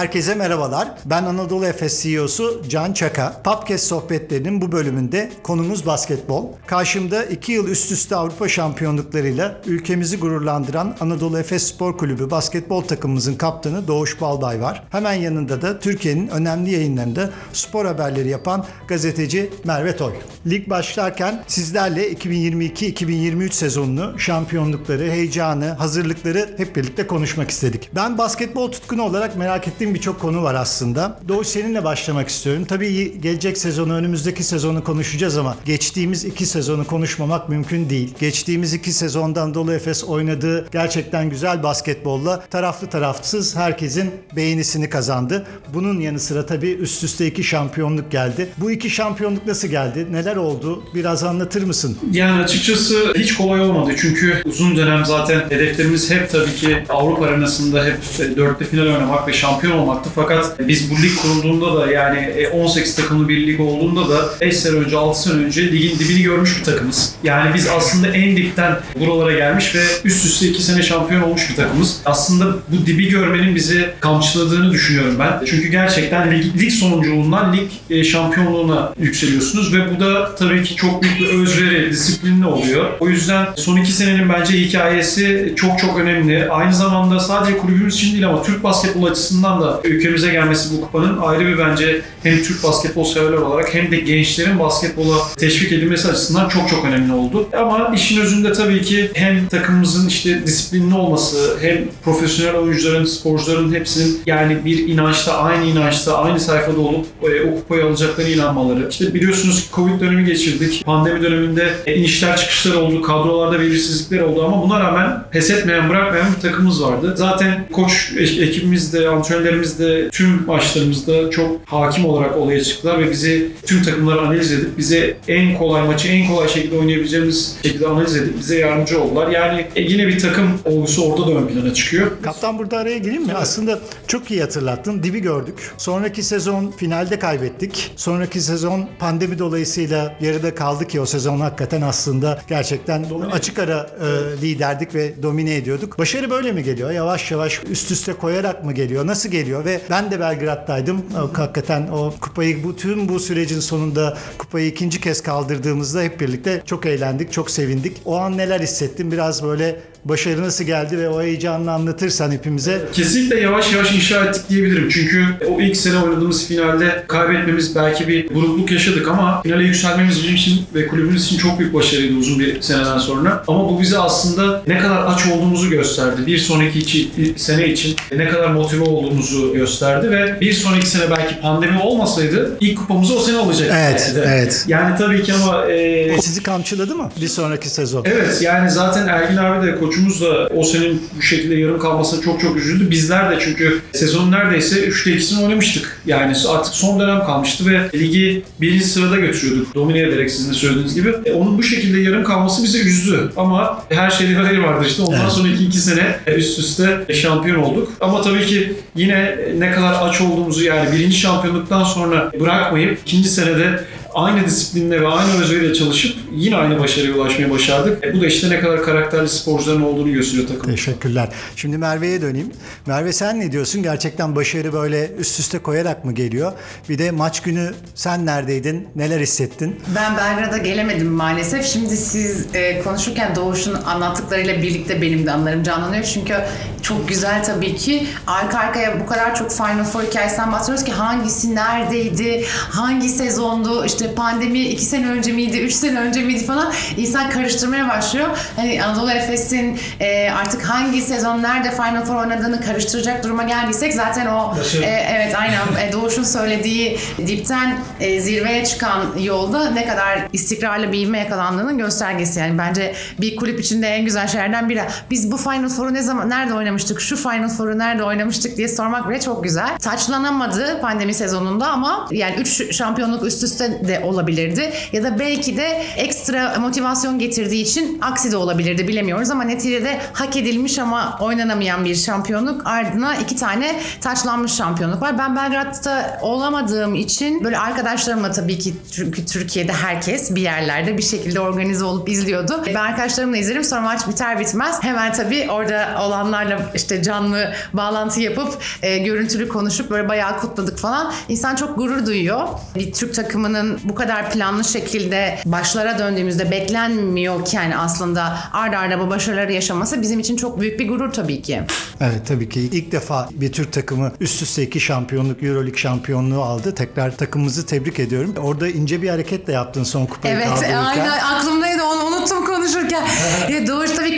Herkese 0.00 0.34
merhabalar. 0.34 0.88
Ben 1.04 1.24
Anadolu 1.24 1.66
Efes 1.66 2.02
CEO'su 2.02 2.62
Can 2.68 2.92
Çaka. 2.92 3.40
Papkes 3.44 3.82
sohbetlerinin 3.82 4.60
bu 4.60 4.72
bölümünde 4.72 5.30
konumuz 5.42 5.86
basketbol. 5.86 6.46
Karşımda 6.66 7.24
iki 7.24 7.52
yıl 7.52 7.68
üst 7.68 7.92
üste 7.92 8.16
Avrupa 8.16 8.48
şampiyonluklarıyla 8.48 9.60
ülkemizi 9.66 10.18
gururlandıran 10.18 10.96
Anadolu 11.00 11.38
Efes 11.38 11.62
Spor 11.62 11.98
Kulübü 11.98 12.30
basketbol 12.30 12.82
takımımızın 12.82 13.34
kaptanı 13.34 13.88
Doğuş 13.88 14.20
Balday 14.20 14.60
var. 14.60 14.84
Hemen 14.90 15.14
yanında 15.14 15.62
da 15.62 15.78
Türkiye'nin 15.78 16.28
önemli 16.28 16.70
yayınlarında 16.70 17.30
spor 17.52 17.86
haberleri 17.86 18.28
yapan 18.28 18.64
gazeteci 18.88 19.50
Merve 19.64 19.96
Toy. 19.96 20.12
Lig 20.46 20.70
başlarken 20.70 21.44
sizlerle 21.46 22.12
2022-2023 22.12 23.52
sezonunu, 23.52 24.18
şampiyonlukları, 24.18 25.10
heyecanı, 25.10 25.66
hazırlıkları 25.70 26.50
hep 26.56 26.76
birlikte 26.76 27.06
konuşmak 27.06 27.50
istedik. 27.50 27.90
Ben 27.94 28.18
basketbol 28.18 28.72
tutkunu 28.72 29.02
olarak 29.02 29.36
merak 29.36 29.68
ettiğim 29.68 29.89
birçok 29.94 30.20
konu 30.20 30.42
var 30.42 30.54
aslında. 30.54 31.20
Doğuş 31.28 31.46
seninle 31.46 31.84
başlamak 31.84 32.28
istiyorum. 32.28 32.64
Tabii 32.64 33.20
gelecek 33.20 33.58
sezonu, 33.58 33.94
önümüzdeki 33.94 34.44
sezonu 34.44 34.84
konuşacağız 34.84 35.38
ama 35.38 35.56
geçtiğimiz 35.64 36.24
iki 36.24 36.46
sezonu 36.46 36.86
konuşmamak 36.86 37.48
mümkün 37.48 37.90
değil. 37.90 38.14
Geçtiğimiz 38.20 38.74
iki 38.74 38.92
sezondan 38.92 39.50
Anadolu 39.50 39.72
Efes 39.72 40.04
oynadığı 40.04 40.70
gerçekten 40.70 41.30
güzel 41.30 41.62
basketbolla 41.62 42.40
taraflı 42.50 42.86
tarafsız 42.86 43.56
herkesin 43.56 44.10
beğenisini 44.36 44.90
kazandı. 44.90 45.46
Bunun 45.74 46.00
yanı 46.00 46.20
sıra 46.20 46.46
tabii 46.46 46.70
üst 46.70 47.04
üste 47.04 47.26
iki 47.26 47.44
şampiyonluk 47.44 48.10
geldi. 48.10 48.48
Bu 48.56 48.70
iki 48.70 48.90
şampiyonluk 48.90 49.46
nasıl 49.46 49.68
geldi? 49.68 50.06
Neler 50.12 50.36
oldu? 50.36 50.82
Biraz 50.94 51.24
anlatır 51.24 51.62
mısın? 51.62 51.98
Yani 52.12 52.42
açıkçası 52.42 53.12
hiç 53.16 53.34
kolay 53.34 53.60
olmadı. 53.60 53.92
Çünkü 54.00 54.42
uzun 54.44 54.76
dönem 54.76 55.04
zaten 55.04 55.40
hedeflerimiz 55.50 56.10
hep 56.10 56.30
tabii 56.30 56.54
ki 56.54 56.84
Avrupa 56.88 57.24
arenasında 57.26 57.84
hep 57.84 57.98
dörtte 58.36 58.64
final 58.64 58.86
oynamak 58.86 59.28
ve 59.28 59.32
şampiyon 59.32 59.78
olmaktı. 59.80 60.10
Fakat 60.14 60.68
biz 60.68 60.90
bu 60.90 61.02
lig 61.02 61.16
kurulduğunda 61.22 61.76
da 61.76 61.92
yani 61.92 62.48
18 62.52 62.98
e, 62.98 63.02
takımlı 63.02 63.28
bir 63.28 63.46
lig 63.46 63.60
olduğunda 63.60 64.08
da 64.08 64.30
5 64.40 64.56
sene 64.56 64.76
önce 64.76 64.96
6 64.96 65.22
sene 65.22 65.34
önce 65.34 65.72
ligin 65.72 65.98
dibini 65.98 66.22
görmüş 66.22 66.58
bir 66.58 66.64
takımız. 66.64 67.14
Yani 67.24 67.54
biz 67.54 67.68
aslında 67.68 68.08
en 68.08 68.36
dipten 68.36 68.78
buralara 69.00 69.32
gelmiş 69.32 69.74
ve 69.74 69.82
üst 70.04 70.26
üste 70.26 70.48
2 70.48 70.62
sene 70.62 70.82
şampiyon 70.82 71.22
olmuş 71.22 71.50
bir 71.50 71.56
takımız. 71.56 72.00
Aslında 72.04 72.56
bu 72.68 72.86
dibi 72.86 73.08
görmenin 73.08 73.54
bizi 73.54 73.90
kamçıladığını 74.00 74.72
düşünüyorum 74.72 75.16
ben. 75.18 75.40
Çünkü 75.46 75.68
gerçekten 75.68 76.30
lig, 76.30 76.62
lig 76.62 76.70
sonunculuğundan 76.70 77.56
lig 77.56 77.70
e, 77.90 78.04
şampiyonluğuna 78.04 78.92
yükseliyorsunuz 78.98 79.74
ve 79.74 79.96
bu 79.96 80.00
da 80.00 80.34
tabii 80.34 80.64
ki 80.64 80.76
çok 80.76 81.02
büyük 81.02 81.20
bir 81.20 81.28
özveri, 81.28 81.90
disiplinli 81.90 82.46
oluyor. 82.46 82.90
O 83.00 83.08
yüzden 83.08 83.46
son 83.56 83.76
2 83.76 83.92
senenin 83.92 84.28
bence 84.28 84.58
hikayesi 84.58 85.52
çok 85.56 85.78
çok 85.78 85.98
önemli. 85.98 86.50
Aynı 86.50 86.74
zamanda 86.74 87.20
sadece 87.20 87.58
kulübümüz 87.58 87.94
için 87.94 88.12
değil 88.12 88.28
ama 88.28 88.42
Türk 88.42 88.62
basketbol 88.62 89.04
açısından 89.04 89.60
da 89.60 89.69
ülkemize 89.84 90.30
gelmesi 90.30 90.76
bu 90.76 90.80
kupanın 90.80 91.18
ayrı 91.18 91.46
bir 91.46 91.58
bence 91.58 92.02
hem 92.22 92.42
Türk 92.42 92.64
basketbol 92.64 93.04
severler 93.04 93.36
olarak 93.36 93.74
hem 93.74 93.90
de 93.90 93.96
gençlerin 93.96 94.58
basketbola 94.58 95.16
teşvik 95.38 95.72
edilmesi 95.72 96.08
açısından 96.08 96.48
çok 96.48 96.68
çok 96.68 96.84
önemli 96.84 97.12
oldu. 97.12 97.48
Ama 97.58 97.92
işin 97.94 98.20
özünde 98.20 98.52
tabii 98.52 98.82
ki 98.82 99.10
hem 99.14 99.46
takımımızın 99.48 100.08
işte 100.08 100.46
disiplinli 100.46 100.94
olması 100.94 101.56
hem 101.60 101.84
profesyonel 102.04 102.54
oyuncuların, 102.54 103.04
sporcuların 103.04 103.74
hepsinin 103.74 104.20
yani 104.26 104.64
bir 104.64 104.88
inançta, 104.88 105.38
aynı 105.38 105.64
inançta, 105.64 106.18
aynı 106.18 106.40
sayfada 106.40 106.80
olup 106.80 107.06
e, 107.22 107.50
o 107.50 107.54
kupayı 107.54 107.84
alacaklarına 107.84 108.32
inanmaları. 108.32 108.88
İşte 108.90 109.14
biliyorsunuz 109.14 109.70
Covid 109.74 110.00
dönemi 110.00 110.24
geçirdik. 110.24 110.84
Pandemi 110.84 111.22
döneminde 111.22 111.74
e, 111.86 111.94
inişler 111.94 112.36
çıkışlar 112.36 112.74
oldu, 112.74 113.02
kadrolarda 113.02 113.60
belirsizlikler 113.60 114.20
oldu 114.20 114.44
ama 114.44 114.62
buna 114.62 114.80
rağmen 114.80 115.22
pes 115.30 115.50
etmeyen, 115.50 115.88
bırakmayan 115.88 116.26
bir 116.36 116.40
takımımız 116.40 116.82
vardı. 116.82 117.14
Zaten 117.16 117.68
koç 117.72 118.12
ekibimiz 118.18 118.92
de, 118.92 119.08
antrenörlerimiz 119.08 119.59
de 119.60 120.10
tüm 120.10 120.46
maçlarımızda 120.46 121.30
çok 121.30 121.60
hakim 121.66 122.04
olarak 122.04 122.36
olaya 122.36 122.64
çıktılar 122.64 122.98
ve 122.98 123.10
bizi 123.10 123.50
tüm 123.66 123.82
takımları 123.82 124.20
analiz 124.20 124.52
edip 124.52 124.78
bize 124.78 125.16
en 125.28 125.58
kolay 125.58 125.86
maçı 125.86 126.08
en 126.08 126.28
kolay 126.28 126.48
şekilde 126.48 126.78
oynayabileceğimiz 126.78 127.56
şekilde 127.62 127.86
analiz 127.86 128.16
edip 128.16 128.38
bize 128.38 128.58
yardımcı 128.58 129.02
oldular. 129.02 129.28
Yani 129.28 129.66
e, 129.76 129.82
yine 129.82 130.06
bir 130.06 130.18
takım 130.18 130.58
olgusu 130.64 131.12
orada 131.12 131.26
da 131.26 131.38
ön 131.38 131.46
plana 131.46 131.74
çıkıyor. 131.74 132.10
Kaptan 132.22 132.58
burada 132.58 132.78
araya 132.78 132.98
gireyim 132.98 133.22
mi? 133.22 133.28
Evet. 133.30 133.42
Aslında 133.42 133.78
çok 134.06 134.30
iyi 134.30 134.40
hatırlattın. 134.40 135.02
Dibi 135.02 135.20
gördük. 135.20 135.54
Sonraki 135.78 136.22
sezon 136.22 136.70
finalde 136.70 137.18
kaybettik. 137.18 137.92
Sonraki 137.96 138.40
sezon 138.40 138.88
pandemi 138.98 139.38
dolayısıyla 139.38 140.16
yarıda 140.20 140.54
kaldı 140.54 140.88
ki 140.88 141.00
o 141.00 141.06
sezon 141.06 141.40
hakikaten 141.40 141.80
aslında 141.82 142.42
gerçekten 142.48 143.10
domine. 143.10 143.32
açık 143.32 143.58
ara 143.58 143.90
e, 144.00 144.42
liderdik 144.42 144.94
ve 144.94 145.22
domine 145.22 145.54
ediyorduk. 145.54 145.98
Başarı 145.98 146.30
böyle 146.30 146.52
mi 146.52 146.62
geliyor? 146.64 146.90
Yavaş 146.90 147.30
yavaş 147.30 147.60
üst 147.70 147.90
üste 147.90 148.12
koyarak 148.12 148.64
mı 148.64 148.72
geliyor? 148.72 149.06
Nasıl 149.06 149.28
geliyor? 149.28 149.49
Ve 149.58 149.80
ben 149.90 150.10
de 150.10 150.20
Belgrad'daydım. 150.20 151.04
Hakikaten 151.32 151.88
o 151.88 152.14
kupayı 152.20 152.64
bu 152.64 152.76
tüm 152.76 153.08
bu 153.08 153.20
sürecin 153.20 153.60
sonunda 153.60 154.18
kupayı 154.38 154.66
ikinci 154.66 155.00
kez 155.00 155.22
kaldırdığımızda 155.22 156.02
hep 156.02 156.20
birlikte 156.20 156.62
çok 156.66 156.86
eğlendik, 156.86 157.32
çok 157.32 157.50
sevindik. 157.50 157.96
O 158.04 158.16
an 158.16 158.38
neler 158.38 158.60
hissettim? 158.60 159.12
Biraz 159.12 159.42
böyle 159.42 159.80
başarı 160.04 160.42
nasıl 160.42 160.64
geldi 160.64 160.98
ve 160.98 161.08
o 161.08 161.22
heyecanını 161.22 161.72
anlatırsan 161.72 162.30
hepimize. 162.30 162.82
Kesinlikle 162.92 163.40
yavaş 163.40 163.72
yavaş 163.72 163.92
inşa 163.92 164.24
ettik 164.24 164.42
diyebilirim. 164.48 164.88
Çünkü 164.88 165.24
o 165.48 165.60
ilk 165.60 165.76
sene 165.76 165.98
oynadığımız 165.98 166.46
finalde 166.46 167.04
kaybetmemiz 167.08 167.76
belki 167.76 168.08
bir 168.08 168.34
burukluk 168.34 168.70
yaşadık 168.70 169.08
ama 169.08 169.42
finale 169.42 169.62
yükselmemiz 169.64 170.22
bizim 170.22 170.34
için 170.34 170.62
ve 170.74 170.86
kulübümüz 170.86 171.26
için 171.26 171.38
çok 171.38 171.58
büyük 171.58 171.74
başarıydı 171.74 172.14
uzun 172.16 172.38
bir 172.38 172.60
seneden 172.60 172.98
sonra. 172.98 173.44
Ama 173.48 173.68
bu 173.68 173.80
bize 173.80 173.98
aslında 173.98 174.62
ne 174.66 174.78
kadar 174.78 175.06
aç 175.06 175.26
olduğumuzu 175.26 175.70
gösterdi. 175.70 176.26
Bir 176.26 176.38
sonraki 176.38 176.78
içi, 176.78 177.08
sene 177.36 177.68
için 177.68 177.96
ne 178.16 178.28
kadar 178.28 178.48
motive 178.48 178.84
olduğumuzu 178.84 179.52
gösterdi 179.52 180.10
ve 180.10 180.40
bir 180.40 180.52
sonraki 180.52 180.86
sene 180.86 181.10
belki 181.10 181.40
pandemi 181.40 181.78
olmasaydı 181.80 182.56
ilk 182.60 182.78
kupamızı 182.78 183.16
o 183.16 183.20
sene 183.20 183.36
alacaktık. 183.36 183.76
Evet, 183.80 184.12
evet. 184.16 184.64
Yani 184.68 184.98
tabii 184.98 185.22
ki 185.22 185.32
ama... 185.32 185.66
E... 185.66 186.16
O 186.18 186.22
sizi 186.22 186.42
kamçıladı 186.42 186.94
mı 186.94 187.10
bir 187.20 187.28
sonraki 187.28 187.68
sezon? 187.68 188.04
Evet, 188.04 188.42
yani 188.42 188.70
zaten 188.70 189.08
Ergin 189.08 189.36
abi 189.36 189.66
de 189.66 189.78
koçumuz 189.90 190.20
da 190.20 190.48
o 190.56 190.64
senin 190.64 191.02
bu 191.18 191.22
şekilde 191.22 191.54
yarım 191.54 191.78
kalmasına 191.78 192.22
çok 192.22 192.40
çok 192.40 192.56
üzüldü. 192.56 192.90
Bizler 192.90 193.30
de 193.30 193.38
çünkü 193.44 193.80
sezonun 193.92 194.32
neredeyse 194.32 194.88
3'te 194.88 195.10
2'sini 195.10 195.44
oynamıştık. 195.44 196.00
Yani 196.06 196.36
artık 196.48 196.74
son 196.74 197.00
dönem 197.00 197.24
kalmıştı 197.24 197.66
ve 197.66 197.98
ligi 197.98 198.42
birinci 198.60 198.84
sırada 198.84 199.16
götürüyorduk. 199.16 199.74
Domine 199.74 200.00
ederek 200.00 200.30
sizin 200.30 200.52
de 200.52 200.54
söylediğiniz 200.54 200.94
gibi. 200.94 201.14
E, 201.24 201.32
onun 201.32 201.58
bu 201.58 201.62
şekilde 201.62 202.00
yarım 202.00 202.24
kalması 202.24 202.64
bize 202.64 202.78
üzdü. 202.78 203.32
Ama 203.36 203.84
her 203.88 204.10
şeyde 204.10 204.34
hayır 204.34 204.58
vardır 204.58 204.86
işte. 204.86 205.02
Ondan 205.02 205.20
evet. 205.20 205.32
sonraki 205.32 205.64
iki 205.64 205.78
sene 205.78 206.16
üst 206.36 206.58
üste 206.58 207.14
şampiyon 207.14 207.62
olduk. 207.62 207.92
Ama 208.00 208.22
tabii 208.22 208.46
ki 208.46 208.72
yine 208.96 209.38
ne 209.58 209.70
kadar 209.70 209.96
aç 210.08 210.20
olduğumuzu 210.20 210.64
yani 210.64 210.92
birinci 210.92 211.16
şampiyonluktan 211.16 211.84
sonra 211.84 212.32
bırakmayıp 212.40 212.98
ikinci 213.06 213.28
senede 213.28 213.84
aynı 214.14 214.46
disiplinle 214.46 215.00
ve 215.00 215.08
aynı 215.08 215.42
özveriyle 215.42 215.74
çalışıp 215.74 216.16
yine 216.34 216.56
aynı 216.56 216.80
başarıya 216.80 217.14
ulaşmaya 217.14 217.50
başardık. 217.50 218.04
E, 218.04 218.14
bu 218.14 218.20
da 218.20 218.26
işte 218.26 218.50
ne 218.50 218.60
kadar 218.60 218.82
karakterli 218.84 219.28
sporcuların 219.28 219.82
olduğunu 219.82 220.12
gösteriyor 220.12 220.48
takım. 220.48 220.70
Teşekkürler. 220.70 221.28
Şimdi 221.56 221.78
Merve'ye 221.78 222.22
döneyim. 222.22 222.52
Merve 222.86 223.12
sen 223.12 223.40
ne 223.40 223.52
diyorsun? 223.52 223.82
Gerçekten 223.82 224.36
başarı 224.36 224.72
böyle 224.72 225.10
üst 225.18 225.40
üste 225.40 225.58
koyarak 225.58 226.04
mı 226.04 226.12
geliyor? 226.12 226.52
Bir 226.88 226.98
de 226.98 227.10
maç 227.10 227.40
günü 227.42 227.74
sen 227.94 228.26
neredeydin? 228.26 228.88
Neler 228.96 229.20
hissettin? 229.20 229.80
Ben 229.96 230.16
Belgrad'a 230.16 230.58
gelemedim 230.58 231.08
maalesef. 231.08 231.66
Şimdi 231.66 231.96
siz 231.96 232.46
e, 232.54 232.82
konuşurken 232.82 233.36
Doğuş'un 233.36 233.74
anlattıklarıyla 233.74 234.62
birlikte 234.62 235.02
benim 235.02 235.26
de 235.26 235.32
anlarım 235.32 235.62
canlanıyor. 235.62 236.04
Çünkü 236.04 236.34
çok 236.82 237.08
güzel 237.08 237.44
tabii 237.44 237.76
ki. 237.76 238.06
Arka 238.26 238.58
arkaya 238.58 239.00
bu 239.00 239.06
kadar 239.06 239.34
çok 239.34 239.52
Final 239.52 239.84
Four 239.84 240.02
hikayesinden 240.02 240.52
bahsediyoruz 240.52 240.84
ki 240.84 240.92
hangisi 240.92 241.54
neredeydi, 241.54 242.44
hangi 242.70 243.08
sezondu, 243.08 243.84
işte 243.84 243.99
işte 244.00 244.14
pandemi 244.14 244.60
iki 244.60 244.84
sene 244.84 245.06
önce 245.06 245.32
miydi, 245.32 245.58
üç 245.58 245.72
sene 245.72 246.00
önce 246.00 246.22
miydi 246.22 246.44
falan 246.44 246.72
insan 246.96 247.30
karıştırmaya 247.30 247.88
başlıyor. 247.88 248.28
Hani 248.56 248.84
Anadolu 248.84 249.10
Efes'in 249.10 249.78
e, 250.00 250.30
artık 250.30 250.62
hangi 250.62 251.02
sezon 251.02 251.42
nerede 251.42 251.70
Final 251.70 252.04
Four 252.04 252.14
oynadığını 252.14 252.60
karıştıracak 252.60 253.24
duruma 253.24 253.42
geldiysek 253.42 253.94
zaten 253.94 254.26
o 254.26 254.56
e, 254.82 254.86
evet 254.86 255.34
aynen 255.38 255.88
e, 255.88 255.92
Doğuş'un 255.92 256.22
söylediği 256.22 256.98
dipten 257.18 257.78
e, 258.00 258.20
zirveye 258.20 258.64
çıkan 258.64 259.18
yolda 259.18 259.70
ne 259.70 259.86
kadar 259.86 260.18
istikrarlı 260.32 260.92
bir 260.92 260.98
ivme 260.98 261.18
yakalandığının 261.18 261.78
göstergesi. 261.78 262.40
Yani 262.40 262.58
bence 262.58 262.94
bir 263.20 263.36
kulüp 263.36 263.60
içinde 263.60 263.86
en 263.86 264.04
güzel 264.04 264.28
şeylerden 264.28 264.68
biri. 264.68 264.82
Biz 265.10 265.32
bu 265.32 265.36
Final 265.36 265.68
Four'u 265.68 265.94
ne 265.94 266.02
zaman 266.02 266.30
nerede 266.30 266.54
oynamıştık? 266.54 267.00
Şu 267.00 267.16
Final 267.16 267.48
Four'u 267.48 267.78
nerede 267.78 268.04
oynamıştık 268.04 268.56
diye 268.56 268.68
sormak 268.68 269.08
bile 269.08 269.20
çok 269.20 269.44
güzel. 269.44 269.78
Taçlanamadı 269.78 270.80
pandemi 270.80 271.14
sezonunda 271.14 271.66
ama 271.66 272.08
yani 272.10 272.34
3 272.36 272.76
şampiyonluk 272.76 273.24
üst 273.24 273.42
üste 273.42 273.80
de 273.90 274.00
olabilirdi. 274.04 274.72
Ya 274.92 275.02
da 275.04 275.18
belki 275.18 275.56
de 275.56 275.82
ekstra 275.96 276.58
motivasyon 276.58 277.18
getirdiği 277.18 277.62
için 277.62 277.98
aksi 278.00 278.32
de 278.32 278.36
olabilirdi 278.36 278.88
bilemiyoruz 278.88 279.30
ama 279.30 279.44
neticede 279.44 280.00
hak 280.12 280.36
edilmiş 280.36 280.78
ama 280.78 281.18
oynanamayan 281.20 281.84
bir 281.84 281.94
şampiyonluk 281.94 282.66
ardına 282.66 283.16
iki 283.16 283.36
tane 283.36 283.80
taçlanmış 284.00 284.52
şampiyonluk 284.52 285.02
var. 285.02 285.18
Ben 285.18 285.36
Belgrad'da 285.36 286.18
olamadığım 286.22 286.94
için 286.94 287.44
böyle 287.44 287.58
arkadaşlarımla 287.58 288.32
tabii 288.32 288.58
ki 288.58 288.74
çünkü 288.92 289.26
Türkiye'de 289.26 289.72
herkes 289.72 290.34
bir 290.34 290.42
yerlerde 290.42 290.98
bir 290.98 291.02
şekilde 291.02 291.40
organize 291.40 291.84
olup 291.84 292.08
izliyordu. 292.08 292.64
Ben 292.66 292.74
arkadaşlarımla 292.74 293.36
izlerim 293.36 293.64
sonra 293.64 293.80
maç 293.80 294.08
biter 294.08 294.40
bitmez 294.40 294.82
hemen 294.82 295.12
tabii 295.12 295.46
orada 295.50 295.88
olanlarla 296.00 296.60
işte 296.74 297.02
canlı 297.02 297.52
bağlantı 297.72 298.20
yapıp 298.20 298.58
e, 298.82 298.98
görüntülü 298.98 299.48
konuşup 299.48 299.90
böyle 299.90 300.08
bayağı 300.08 300.40
kutladık 300.40 300.78
falan. 300.78 301.12
İnsan 301.28 301.56
çok 301.56 301.76
gurur 301.76 302.06
duyuyor. 302.06 302.48
Bir 302.74 302.92
Türk 302.92 303.14
takımının 303.14 303.79
bu 303.84 303.94
kadar 303.94 304.30
planlı 304.30 304.64
şekilde 304.64 305.38
başlara 305.46 305.98
döndüğümüzde 305.98 306.50
beklenmiyorken 306.50 307.70
aslında 307.70 308.38
arda 308.52 308.78
arda 308.78 309.00
bu 309.00 309.10
başarıları 309.10 309.52
yaşaması 309.52 310.02
bizim 310.02 310.20
için 310.20 310.36
çok 310.36 310.60
büyük 310.60 310.80
bir 310.80 310.88
gurur 310.88 311.12
tabii 311.12 311.42
ki. 311.42 311.62
Evet 312.00 312.26
tabii 312.28 312.48
ki 312.48 312.60
ilk 312.60 312.92
defa 312.92 313.28
bir 313.32 313.52
Türk 313.52 313.72
takımı 313.72 314.12
üst 314.20 314.42
üste 314.42 314.62
iki 314.62 314.80
şampiyonluk 314.80 315.42
Euroleague 315.42 315.78
şampiyonluğu 315.78 316.42
aldı. 316.42 316.74
Tekrar 316.74 317.16
takımımızı 317.16 317.66
tebrik 317.66 318.00
ediyorum. 318.00 318.34
Orada 318.42 318.68
ince 318.68 319.02
bir 319.02 319.08
hareket 319.08 319.46
de 319.46 319.52
yaptın 319.52 319.84
son 319.84 320.06
kupayı 320.06 320.34
Evet 320.34 320.48
aynen 320.86 321.18
aklımdaydı 321.18 321.82
onu 321.82 322.04
unuttum 322.04 322.46
konuşurken. 322.46 323.02
ya 323.48 323.66
Doğuş 323.66 323.90
tabii 323.90 324.09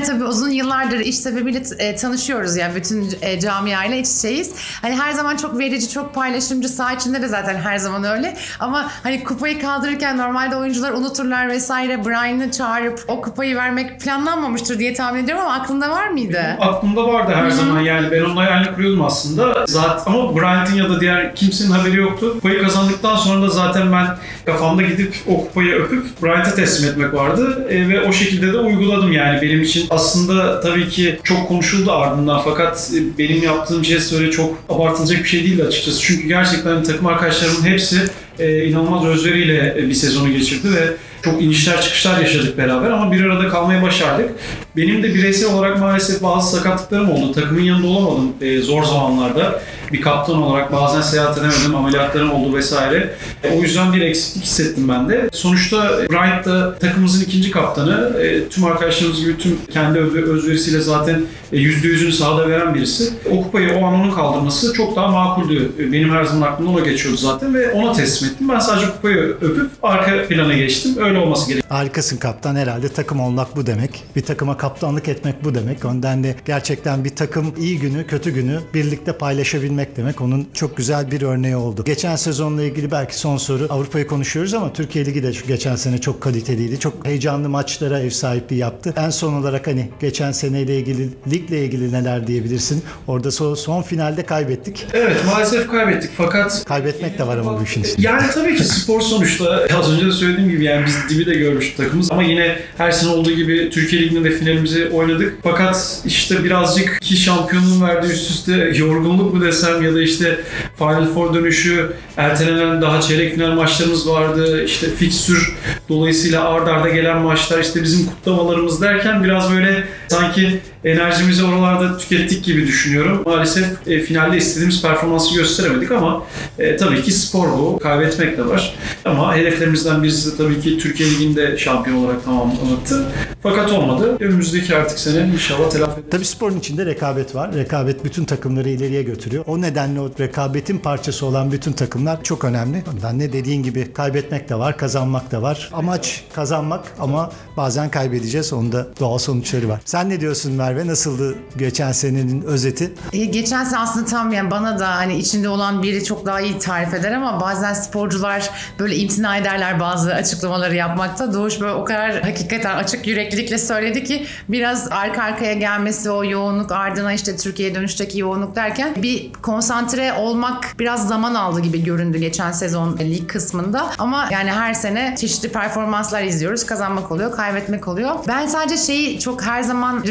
de 0.00 0.02
tabii 0.02 0.24
uzun 0.24 0.50
yıllardır 0.50 0.98
iş 1.00 1.16
sebebiyle 1.18 1.62
e, 1.78 1.96
tanışıyoruz 1.96 2.56
yani 2.56 2.74
bütün 2.74 3.14
e, 3.22 3.40
camiayla 3.40 3.96
iç 3.96 4.08
içeyiz. 4.08 4.50
Hani 4.82 4.96
her 4.96 5.12
zaman 5.12 5.36
çok 5.36 5.58
verici, 5.58 5.88
çok 5.88 6.14
paylaşımcı 6.14 6.68
saha 6.68 6.92
içinde 6.92 7.22
de 7.22 7.28
zaten 7.28 7.56
her 7.56 7.76
zaman 7.78 8.04
öyle. 8.04 8.36
Ama 8.60 8.90
hani 9.02 9.24
kupayı 9.24 9.60
kaldırırken 9.60 10.18
normalde 10.18 10.56
oyuncular 10.56 10.92
unuturlar 10.92 11.48
vesaire. 11.48 12.04
Brian'ı 12.04 12.50
çağırıp 12.50 13.04
o 13.08 13.20
kupayı 13.22 13.56
vermek 13.56 14.00
planlanmamıştır 14.00 14.78
diye 14.78 14.94
tahmin 14.94 15.24
ediyorum 15.24 15.44
ama 15.44 15.54
aklında 15.54 15.90
var 15.90 16.08
mıydı? 16.08 16.56
Aklımda 16.60 17.08
vardı 17.08 17.32
her 17.34 17.50
zaman 17.50 17.80
yani 17.80 18.10
ben 18.10 18.20
onun 18.20 18.36
hayalini 18.36 18.74
kuruyordum 18.74 19.02
aslında. 19.04 19.64
Zaten 19.66 20.12
ama 20.12 20.36
Bryant'ın 20.36 20.74
ya 20.74 20.88
da 20.90 21.00
diğer 21.00 21.34
kimsenin 21.36 21.70
haberi 21.70 21.96
yoktu. 21.96 22.32
Kupayı 22.32 22.62
kazandıktan 22.62 23.16
sonra 23.16 23.42
da 23.42 23.48
zaten 23.48 23.92
ben 23.92 24.06
kafamda 24.46 24.82
gidip 24.82 25.14
o 25.28 25.36
kupayı 25.36 25.74
öpüp 25.74 26.22
Bryant'a 26.22 26.54
teslim 26.54 26.90
etmek 26.90 27.14
vardı 27.14 27.66
E, 27.70 27.88
ve 27.88 28.00
o 28.00 28.12
şekilde 28.12 28.52
de 28.52 28.58
uyguladım 28.58 29.12
yani 29.12 29.42
benim 29.42 29.62
için. 29.62 29.81
Aslında 29.90 30.60
tabii 30.60 30.88
ki 30.88 31.18
çok 31.24 31.48
konuşuldu 31.48 31.92
ardından 31.92 32.40
fakat 32.44 32.90
e, 32.94 33.18
benim 33.18 33.42
yaptığım 33.42 33.84
jest 33.84 34.12
öyle 34.12 34.30
çok 34.30 34.58
abartılacak 34.68 35.22
bir 35.22 35.28
şey 35.28 35.44
değildi 35.44 35.64
açıkçası. 35.64 36.00
Çünkü 36.00 36.28
gerçekten 36.28 36.82
takım 36.82 37.06
arkadaşlarımın 37.06 37.62
hepsi 37.66 38.00
e, 38.38 38.64
inanılmaz 38.64 39.04
özveriyle 39.04 39.74
e, 39.78 39.88
bir 39.88 39.94
sezonu 39.94 40.32
geçirdi 40.32 40.72
ve 40.74 40.96
çok 41.22 41.42
inişler 41.42 41.80
çıkışlar 41.82 42.20
yaşadık 42.20 42.58
beraber 42.58 42.90
ama 42.90 43.12
bir 43.12 43.24
arada 43.24 43.48
kalmayı 43.48 43.82
başardık. 43.82 44.30
Benim 44.76 45.02
de 45.02 45.14
bireysel 45.14 45.54
olarak 45.54 45.78
maalesef 45.80 46.22
bazı 46.22 46.56
sakatlıklarım 46.56 47.10
oldu. 47.10 47.32
Takımın 47.32 47.60
yanında 47.60 47.86
olamadım 47.86 48.32
e, 48.40 48.60
zor 48.60 48.82
zamanlarda. 48.84 49.62
Bir 49.92 50.00
kaptan 50.00 50.42
olarak 50.42 50.72
bazen 50.72 51.00
seyahat 51.00 51.38
edemedim, 51.38 51.74
ameliyatlarım 51.76 52.32
oldu 52.32 52.56
vesaire. 52.56 53.14
E, 53.44 53.50
o 53.58 53.62
yüzden 53.62 53.92
bir 53.92 54.00
eksiklik 54.00 54.44
hissettim 54.44 54.88
ben 54.88 55.08
de. 55.08 55.28
Sonuçta 55.32 55.90
Bryant 56.10 56.44
da 56.46 56.78
takımımızın 56.78 57.24
ikinci 57.24 57.50
kaptanı. 57.50 58.20
E, 58.22 58.48
tüm 58.48 58.64
arkadaşlarımız 58.64 59.20
gibi 59.20 59.38
tüm 59.38 59.58
kendi 59.72 59.98
öz- 59.98 60.14
özverisiyle 60.14 60.80
zaten 60.80 61.22
e, 61.52 61.56
%100'ünü 61.56 62.12
sahada 62.12 62.48
veren 62.48 62.74
birisi. 62.74 63.10
O 63.30 63.42
kupayı 63.42 63.74
o 63.74 63.86
an 63.86 63.94
onun 63.94 64.10
kaldırması 64.10 64.72
çok 64.72 64.96
daha 64.96 65.08
makuldü. 65.08 65.72
E, 65.78 65.92
Benim 65.92 66.10
her 66.10 66.24
zaman 66.24 66.52
aklımdan 66.52 66.74
o 66.74 66.84
geçiyordu 66.84 67.16
zaten 67.18 67.54
ve 67.54 67.72
ona 67.72 67.92
teslim 67.92 68.28
ettim. 68.30 68.48
Ben 68.48 68.58
sadece 68.58 68.86
kupayı 68.86 69.16
öpüp 69.18 69.70
arka 69.82 70.26
plana 70.28 70.54
geçtim. 70.54 70.94
Öyle 71.00 71.18
olması 71.18 71.48
gerekiyor. 71.48 71.70
Harikasın 71.70 72.16
kaptan 72.16 72.56
herhalde 72.56 72.88
takım 72.88 73.20
olmak 73.20 73.56
bu 73.56 73.66
demek. 73.66 74.04
Bir 74.16 74.22
takıma 74.22 74.56
kaptanlık 74.62 75.08
etmek 75.08 75.44
bu 75.44 75.54
demek. 75.54 75.84
Ondan 75.84 76.24
de 76.24 76.34
gerçekten 76.44 77.04
bir 77.04 77.16
takım 77.16 77.54
iyi 77.58 77.78
günü 77.78 78.06
kötü 78.06 78.30
günü 78.30 78.60
birlikte 78.74 79.12
paylaşabilmek 79.12 79.96
demek. 79.96 80.20
Onun 80.20 80.46
çok 80.54 80.76
güzel 80.76 81.10
bir 81.10 81.22
örneği 81.22 81.56
oldu. 81.56 81.84
Geçen 81.84 82.16
sezonla 82.16 82.62
ilgili 82.62 82.90
belki 82.90 83.18
son 83.18 83.36
soru. 83.36 83.66
Avrupa'yı 83.70 84.06
konuşuyoruz 84.06 84.54
ama 84.54 84.72
Türkiye 84.72 85.06
Ligi 85.06 85.22
de 85.22 85.32
geçen 85.48 85.76
sene 85.76 85.98
çok 85.98 86.20
kaliteliydi. 86.20 86.80
Çok 86.80 87.06
heyecanlı 87.06 87.48
maçlara 87.48 88.00
ev 88.00 88.10
sahipliği 88.10 88.56
yaptı. 88.56 88.94
En 88.96 89.10
son 89.10 89.32
olarak 89.32 89.66
hani 89.66 89.88
geçen 90.00 90.32
seneyle 90.32 90.76
ilgili 90.78 91.08
ligle 91.30 91.64
ilgili 91.64 91.92
neler 91.92 92.26
diyebilirsin? 92.26 92.82
Orada 93.06 93.30
son, 93.30 93.54
son 93.54 93.82
finalde 93.82 94.22
kaybettik. 94.22 94.86
Evet 94.92 95.16
maalesef 95.26 95.70
kaybettik 95.70 96.10
fakat 96.16 96.64
Kaybetmek 96.64 97.18
de 97.18 97.26
var 97.26 97.38
ama 97.38 97.60
bu 97.60 97.64
işin 97.64 97.82
içinde. 97.82 98.02
Yani 98.02 98.22
tabii 98.34 98.56
ki 98.56 98.64
spor 98.64 99.00
sonuçta 99.00 99.66
az 99.78 99.92
önce 99.92 100.06
de 100.06 100.12
söylediğim 100.12 100.50
gibi 100.50 100.64
yani 100.64 100.86
biz 100.86 100.96
dibi 101.08 101.26
de 101.26 101.34
görmüş 101.34 101.74
takımız 101.76 102.12
ama 102.12 102.22
yine 102.22 102.58
her 102.78 102.90
sene 102.90 103.10
olduğu 103.10 103.32
gibi 103.32 103.70
Türkiye 103.70 104.02
Ligi'nde 104.02 104.24
de 104.24 104.30
finalimizi 104.52 104.88
oynadık. 104.88 105.38
Fakat 105.42 106.02
işte 106.04 106.44
birazcık 106.44 106.98
iki 107.02 107.16
şampiyonluğun 107.16 107.82
verdiği 107.82 108.12
üst 108.12 108.30
üste 108.30 108.72
yorgunluk 108.76 109.34
mu 109.34 109.44
desem 109.44 109.82
ya 109.82 109.94
da 109.94 110.02
işte 110.02 110.40
Final 110.78 111.06
Four 111.06 111.34
dönüşü 111.34 111.92
ertelenen 112.16 112.82
daha 112.82 113.00
çeyrek 113.00 113.34
final 113.34 113.52
maçlarımız 113.52 114.08
vardı. 114.08 114.64
İşte 114.64 114.90
fikstür 114.90 115.56
dolayısıyla 115.88 116.44
ard 116.44 116.66
arda 116.66 116.88
gelen 116.88 117.18
maçlar 117.18 117.60
işte 117.60 117.82
bizim 117.82 118.06
kutlamalarımız 118.06 118.82
derken 118.82 119.24
biraz 119.24 119.52
böyle 119.52 119.84
sanki 120.08 120.60
enerjimizi 120.84 121.44
oralarda 121.44 121.98
tükettik 121.98 122.44
gibi 122.44 122.66
düşünüyorum. 122.66 123.22
Maalesef 123.26 123.88
e, 123.88 124.00
finalde 124.00 124.36
istediğimiz 124.36 124.82
performansı 124.82 125.34
gösteremedik 125.34 125.90
ama 125.92 126.22
e, 126.58 126.76
tabii 126.76 127.02
ki 127.02 127.12
spor 127.12 127.48
bu. 127.48 127.78
Kaybetmek 127.78 128.38
de 128.38 128.46
var. 128.46 128.74
Ama 129.04 129.36
hedeflerimizden 129.36 130.02
birisi 130.02 130.32
de 130.32 130.36
tabii 130.36 130.60
ki 130.60 130.78
Türkiye 130.78 131.10
Ligi'nde 131.10 131.58
şampiyon 131.58 132.04
olarak 132.04 132.24
tamamlamaktı. 132.24 133.04
Fakat 133.42 133.72
olmadı. 133.72 134.16
Önümüzdeki 134.20 134.76
artık 134.76 134.98
sene 134.98 135.32
inşallah 135.34 135.70
telafi 135.70 135.92
ederiz. 135.92 136.10
Tabii 136.10 136.24
sporun 136.24 136.58
içinde 136.58 136.86
rekabet 136.86 137.34
var. 137.34 137.54
Rekabet 137.54 138.04
bütün 138.04 138.24
takımları 138.24 138.68
ileriye 138.68 139.02
götürüyor. 139.02 139.44
O 139.46 139.60
nedenle 139.60 140.00
o 140.00 140.10
rekabetin 140.20 140.78
parçası 140.78 141.26
olan 141.26 141.52
bütün 141.52 141.72
takımlar 141.72 142.22
çok 142.22 142.44
önemli. 142.44 142.82
Ben 143.04 143.18
ne 143.18 143.32
dediğin 143.32 143.62
gibi 143.62 143.92
kaybetmek 143.92 144.48
de 144.48 144.54
var, 144.54 144.76
kazanmak 144.76 145.32
da 145.32 145.42
var. 145.42 145.70
Amaç 145.72 146.24
kazanmak 146.34 146.84
ama 146.98 147.30
bazen 147.56 147.90
kaybedeceğiz. 147.90 148.52
Onun 148.52 148.72
da 148.72 148.86
doğal 149.00 149.18
sonuçları 149.18 149.68
var. 149.68 149.80
Sen 149.84 150.10
ne 150.10 150.20
diyorsun 150.20 150.58
Merve? 150.72 150.86
Nasıldı 150.86 151.34
geçen 151.56 151.92
senenin 151.92 152.42
özeti? 152.42 152.92
E, 153.12 153.24
geçen 153.24 153.64
sene 153.64 153.78
aslında 153.78 154.06
tam 154.06 154.32
yani 154.32 154.50
bana 154.50 154.78
da 154.78 154.88
hani 154.88 155.16
içinde 155.16 155.48
olan 155.48 155.82
biri 155.82 156.04
çok 156.04 156.26
daha 156.26 156.40
iyi 156.40 156.58
tarif 156.58 156.94
eder 156.94 157.12
ama 157.12 157.40
bazen 157.40 157.74
sporcular 157.74 158.50
böyle 158.78 158.96
imtina 158.96 159.36
ederler 159.36 159.80
bazı 159.80 160.14
açıklamaları 160.14 160.76
yapmakta. 160.76 161.32
Doğuş 161.32 161.60
böyle 161.60 161.72
o 161.72 161.84
kadar 161.84 162.22
hakikaten 162.22 162.76
açık 162.76 163.06
yüreklilikle 163.06 163.58
söyledi 163.58 164.04
ki 164.04 164.26
biraz 164.48 164.88
arka 164.90 165.22
arkaya 165.22 165.52
gelmesi 165.52 166.10
o 166.10 166.24
yoğunluk 166.24 166.72
ardına 166.72 167.12
işte 167.12 167.36
Türkiye'ye 167.36 167.74
dönüşteki 167.74 168.18
yoğunluk 168.18 168.56
derken 168.56 168.94
bir 169.02 169.32
konsantre 169.32 170.12
olmak 170.12 170.74
biraz 170.78 171.08
zaman 171.08 171.34
aldı 171.34 171.60
gibi 171.60 171.84
göründü 171.84 172.18
geçen 172.18 172.52
sezon 172.52 172.98
lig 172.98 173.28
kısmında. 173.28 173.92
Ama 173.98 174.28
yani 174.30 174.50
her 174.50 174.74
sene 174.74 175.14
çeşitli 175.18 175.48
performanslar 175.48 176.22
izliyoruz. 176.22 176.66
Kazanmak 176.66 177.12
oluyor, 177.12 177.32
kaybetmek 177.32 177.88
oluyor. 177.88 178.14
Ben 178.28 178.46
sadece 178.46 178.76
şeyi 178.76 179.20
çok 179.20 179.42
her 179.42 179.62
zaman 179.62 180.02